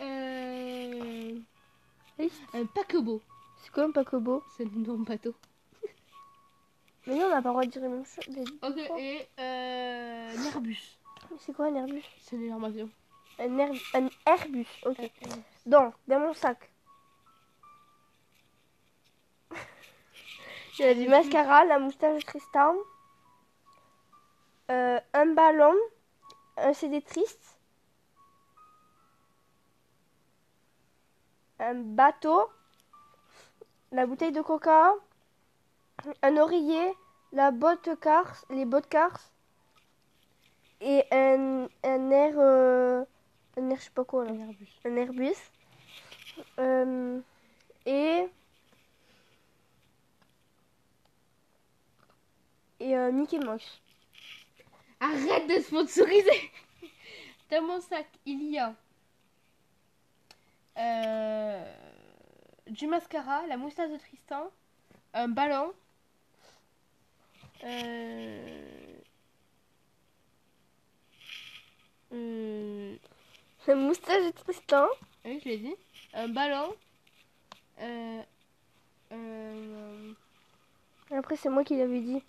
euh, 0.00 1.38
un 2.54 2.64
paquebot. 2.66 3.20
C'est 3.62 3.72
quoi 3.72 3.84
un 3.84 3.90
paquebot? 3.90 4.42
C'est 4.56 4.64
le 4.64 4.70
nom 4.70 4.94
de 4.98 5.04
bateau. 5.04 5.34
Mais 7.06 7.14
non, 7.14 7.26
on 7.26 7.30
n'a 7.30 7.42
pas 7.42 7.48
le 7.48 7.52
droit 7.54 7.64
de 7.64 7.70
dire 7.70 7.82
la 7.82 7.88
même 7.88 8.04
chose. 8.04 8.24
les- 8.28 8.42
Ok, 8.62 8.98
et 8.98 9.26
euh, 9.40 10.36
un 10.36 10.44
Airbus. 10.44 10.98
C'est 11.40 11.52
quoi 11.54 11.66
un 11.66 11.74
Airbus? 11.74 12.04
C'est 12.20 12.36
une 12.36 12.64
avion. 12.64 12.90
un, 13.38 13.58
Air- 13.58 13.72
un 13.94 14.08
Airbus, 14.26 14.66
ok. 14.84 15.10
Donc, 15.66 15.94
dans 16.06 16.20
mon 16.20 16.34
sac, 16.34 16.70
a 20.84 20.94
du 20.94 21.08
mascara, 21.08 21.64
la 21.64 21.78
moustache 21.78 22.20
de 22.24 22.26
Tristan, 22.26 22.74
euh, 24.70 25.00
un 25.12 25.26
ballon, 25.34 25.74
un 26.56 26.72
CD 26.74 27.02
triste, 27.02 27.58
un 31.60 31.94
bateau, 31.94 32.50
la 33.92 34.06
bouteille 34.06 34.32
de 34.32 34.40
coca, 34.40 34.94
un 36.22 36.36
oreiller, 36.38 36.94
la 37.32 37.50
botte 37.50 37.98
cars, 38.00 38.44
les 38.50 38.64
bottes 38.64 38.88
cars, 38.88 39.30
et 40.80 41.04
un, 41.12 41.68
un 41.84 42.10
air, 42.10 42.34
euh, 42.38 43.04
un 43.56 43.70
air 43.70 43.76
je 43.78 43.82
sais 43.84 43.90
pas 43.90 44.04
quoi 44.04 44.24
là, 44.24 44.32
Un 44.32 44.38
Airbus. 44.40 44.68
un 44.84 44.96
Airbus, 44.96 45.36
Euh, 46.58 47.20
et 47.86 48.28
et 52.80 52.96
euh, 53.08 53.12
Mickey 53.12 53.38
Mouse. 53.38 53.80
Arrête 55.00 55.46
de 55.48 55.62
sponsoriser 55.62 56.50
Dans 57.50 57.62
mon 57.62 57.80
sac, 57.80 58.06
il 58.26 58.50
y 58.50 58.58
a 58.58 58.74
euh, 60.76 61.74
du 62.68 62.86
mascara, 62.86 63.46
la 63.46 63.56
moustache 63.56 63.90
de 63.90 63.96
Tristan, 63.96 64.50
un 65.14 65.28
ballon, 65.28 65.72
euh, 67.64 68.98
euh, 72.12 72.96
La 73.66 73.74
moustache 73.74 74.24
de 74.26 74.30
Tristan. 74.30 74.86
oui, 75.24 75.40
je 75.42 75.48
l'ai 75.48 75.58
dit, 75.58 75.74
un 76.14 76.28
ballon, 76.28 76.74
euh, 77.80 78.22
euh, 79.12 80.12
Après 81.10 81.36
c'est 81.36 81.48
moi 81.48 81.64
qui 81.64 81.76
l'avais 81.76 82.00
dit. 82.00 82.22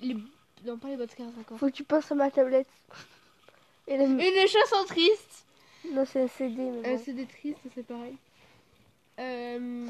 Les, 0.00 0.16
non 0.64 0.78
pas 0.78 0.88
les 0.88 0.96
bottes 0.96 1.14
cartes 1.14 1.36
encore. 1.38 1.58
Faut 1.58 1.66
que 1.66 1.72
tu 1.72 1.84
passes 1.84 2.10
à 2.12 2.14
ma 2.14 2.30
tablette. 2.30 2.68
Et 3.86 3.96
la... 3.96 4.04
Une 4.04 4.46
chanson 4.48 4.84
triste 4.86 5.44
Non 5.92 6.04
c'est 6.04 6.22
un 6.22 6.28
CD 6.28 6.56
mais 6.62 6.88
Euh, 6.88 6.96
bon. 6.96 7.02
c'est 7.04 7.12
des 7.14 7.26
tristes, 7.26 7.58
c'est 7.74 7.86
pareil. 7.86 8.16
Euh, 9.18 9.86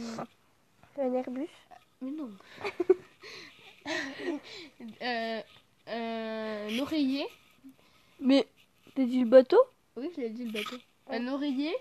Un 0.98 1.12
Airbus. 1.14 1.48
mais 2.00 2.11
non. 2.11 2.30
euh, 5.02 5.42
euh, 5.88 6.68
un 6.68 6.78
oreiller. 6.80 7.26
Mais 8.20 8.46
t'as 8.94 9.04
dit 9.04 9.20
le 9.20 9.26
bateau? 9.26 9.61
Oui, 9.96 10.11
je 10.16 10.20
l'ai 10.20 10.30
dit 10.30 10.44
le 10.44 10.52
bateau. 10.52 10.76
Un 11.08 11.26
oreiller. 11.28 11.74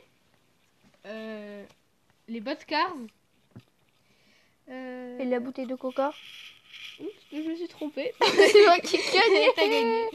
Euh, 1.06 1.66
les 2.28 2.40
bottes 2.42 2.66
cars. 2.66 2.96
Euh, 4.70 5.18
Et 5.20 5.26
la 5.26 5.40
bouteille 5.40 5.66
de 5.68 5.76
coca? 5.76 6.12
Oups, 7.00 7.12
je 7.32 7.38
me 7.50 7.56
suis 7.56 7.68
trompée. 7.68 8.14
c'est 8.22 8.66
moi 8.66 8.80
qui 8.80 8.98
gagne. 8.98 9.50
T'as 9.56 9.68
gagné. 9.68 10.10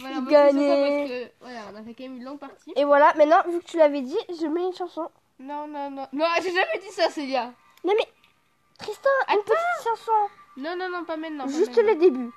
Voilà, 0.00 0.20
Gagné. 0.30 0.68
c'est 0.68 1.08
parce 1.08 1.10
que 1.10 1.32
voilà, 1.40 1.60
on 1.72 1.76
a 1.76 1.82
fait 1.82 1.94
quand 1.94 2.04
même 2.04 2.16
une 2.16 2.24
longue 2.24 2.38
partie. 2.38 2.72
Et 2.76 2.84
voilà, 2.84 3.12
maintenant 3.14 3.42
vu 3.48 3.58
que 3.60 3.64
tu 3.64 3.76
l'avais 3.78 4.00
dit, 4.02 4.16
je 4.28 4.46
mets 4.46 4.62
une 4.62 4.74
chanson. 4.74 5.08
Non, 5.40 5.66
non, 5.66 5.90
non. 5.90 6.06
Non, 6.12 6.26
j'ai 6.42 6.52
jamais 6.54 6.78
dit 6.80 6.90
ça, 6.92 7.10
Célia. 7.10 7.52
Non 7.84 7.92
mais 7.96 8.06
Tristan, 8.78 9.08
une 9.30 9.42
petite 9.42 9.84
chanson. 9.84 10.12
Non, 10.56 10.76
non, 10.76 10.88
non, 10.88 11.04
pas 11.04 11.16
maintenant. 11.16 11.46
pas 11.46 11.50
Juste 11.52 11.76
maintenant. 11.76 11.92
le 11.92 11.94
début. 11.96 12.30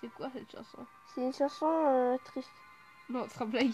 C'est 0.00 0.08
quoi 0.14 0.28
cette 0.32 0.50
chanson? 0.50 0.86
C'est 1.14 1.20
une 1.20 1.32
chanson 1.32 1.66
euh, 1.70 2.16
triste. 2.24 2.50
Non, 3.08 3.24
ce 3.28 3.34
sera 3.34 3.44
blague. 3.44 3.70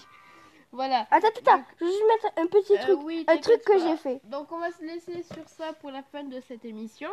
Voilà. 0.70 1.06
Attends, 1.10 1.28
attends, 1.28 1.40
attends. 1.52 1.64
Je 1.80 1.84
vais 1.84 1.90
juste 1.90 2.04
mettre 2.06 2.38
un 2.38 2.46
petit 2.46 2.76
Euh, 2.76 2.82
truc. 2.82 2.98
oui, 3.02 3.24
un 3.26 3.38
truc 3.38 3.62
que 3.64 3.78
j'ai 3.78 3.96
fait. 3.96 4.20
Donc 4.24 4.52
on 4.52 4.58
va 4.58 4.70
se 4.70 4.82
laisser 4.82 5.22
sur 5.22 5.48
ça 5.48 5.72
pour 5.74 5.90
la 5.90 6.02
fin 6.02 6.24
de 6.24 6.40
cette 6.42 6.64
émission. 6.64 7.10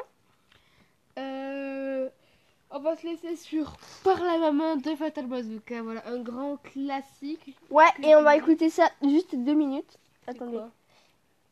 Euh, 1.17 2.09
on 2.71 2.79
va 2.79 2.95
se 2.95 3.07
laisser 3.07 3.35
sur 3.37 3.77
Par 4.03 4.21
la 4.21 4.37
maman 4.37 4.75
de 4.75 4.95
Fatal 4.95 5.27
Bazooka. 5.27 5.81
Voilà, 5.81 6.05
un 6.07 6.19
grand 6.19 6.57
classique. 6.57 7.55
Ouais, 7.69 7.85
et 8.03 8.15
on 8.15 8.23
va 8.23 8.35
écouter 8.35 8.69
ça 8.69 8.89
juste 9.01 9.35
deux 9.35 9.53
minutes. 9.53 9.97
Attendez. 10.27 10.59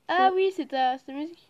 Ah 0.07 0.32
oui, 0.34 0.51
c'est 0.55 0.68
ta, 0.68 0.97
c'est 0.97 1.05
ta 1.05 1.14
musique. 1.14 1.49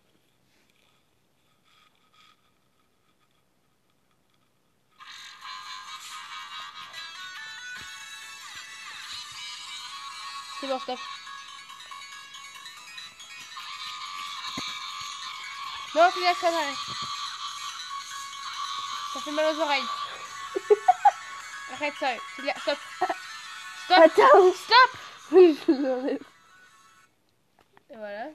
C'est 10.59 10.67
bon, 10.67 10.79
stop. 10.79 10.99
Non, 15.95 16.09
c'est 16.13 16.21
la 16.21 16.33
connerie. 16.35 16.75
Ça 19.13 19.19
fait 19.19 19.31
mal 19.31 19.45
aux 19.55 19.61
oreilles. 19.61 19.83
Arrête 21.73 21.93
ça. 21.99 22.07
C'est 22.35 22.45
la... 22.45 22.53
Stop. 22.55 22.77
Stop. 23.85 23.97
Attends. 23.97 24.53
Stop. 24.53 24.99
Oui, 25.31 25.57
je 25.67 25.71
l'enlève. 25.71 26.19
Voilà. 27.95 28.25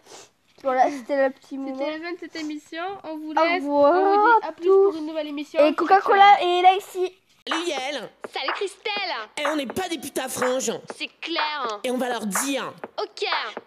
Voilà, 0.63 0.91
c'était 0.91 1.29
le 1.29 1.33
petit 1.33 1.57
moment. 1.57 1.77
C'était 1.79 1.99
la 1.99 2.05
fin 2.05 2.13
de 2.13 2.19
cette 2.19 2.37
émission. 2.37 2.83
On 3.05 3.17
vous 3.17 3.31
Au 3.31 3.45
laisse. 3.45 3.63
revoir 3.63 3.93
On 3.95 4.19
vous 4.35 4.41
dit 4.41 4.47
à 4.47 4.53
plus 4.53 4.69
pour 4.69 4.97
une 4.97 5.07
nouvelle 5.07 5.29
émission. 5.29 5.65
Et 5.65 5.75
Coca-Cola 5.75 6.43
et 6.43 6.63
là 6.63 6.75
ici. 6.77 7.15
Liel, 7.47 8.11
Salut 8.31 8.53
Christelle 8.57 8.93
et 9.39 9.47
on 9.47 9.57
n'est 9.57 9.67
pas 9.67 9.89
des 9.89 9.97
putains 9.97 10.29
franges, 10.29 10.71
C'est 10.95 11.09
clair 11.19 11.81
et 11.83 11.91
on 11.91 11.97
va 11.97 12.11
leur 12.11 12.27
dire 12.27 12.75
Ok 13.01 13.25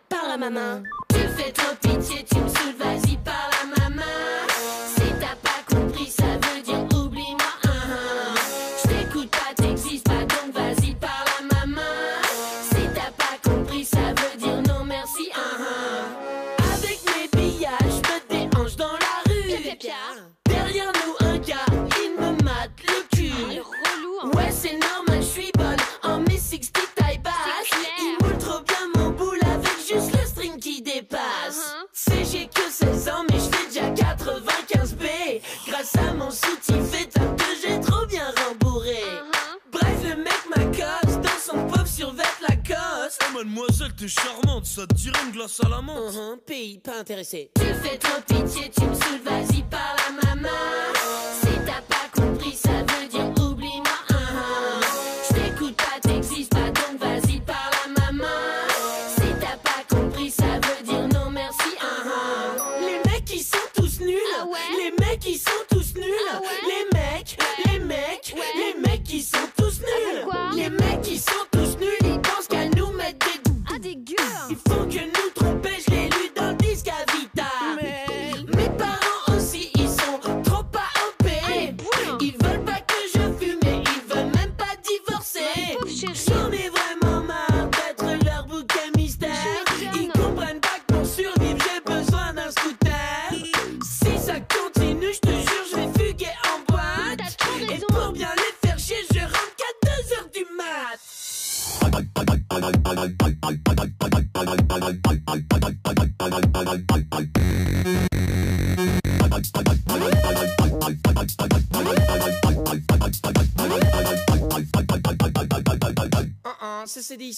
par 0.08 0.28
la 0.28 0.38
maman. 0.38 0.84
Tu 1.10 1.20
fais 1.36 1.52
trop 1.52 1.74
pitié, 1.78 2.24
tu 2.24 2.36
me 2.38 2.74
vas-y 2.74 3.11
Tu 47.04 47.64
fais 47.82 47.98
trop 47.98 48.31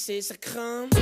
c'est 0.06 0.22
c'est 0.22 0.90
dit, 0.90 0.93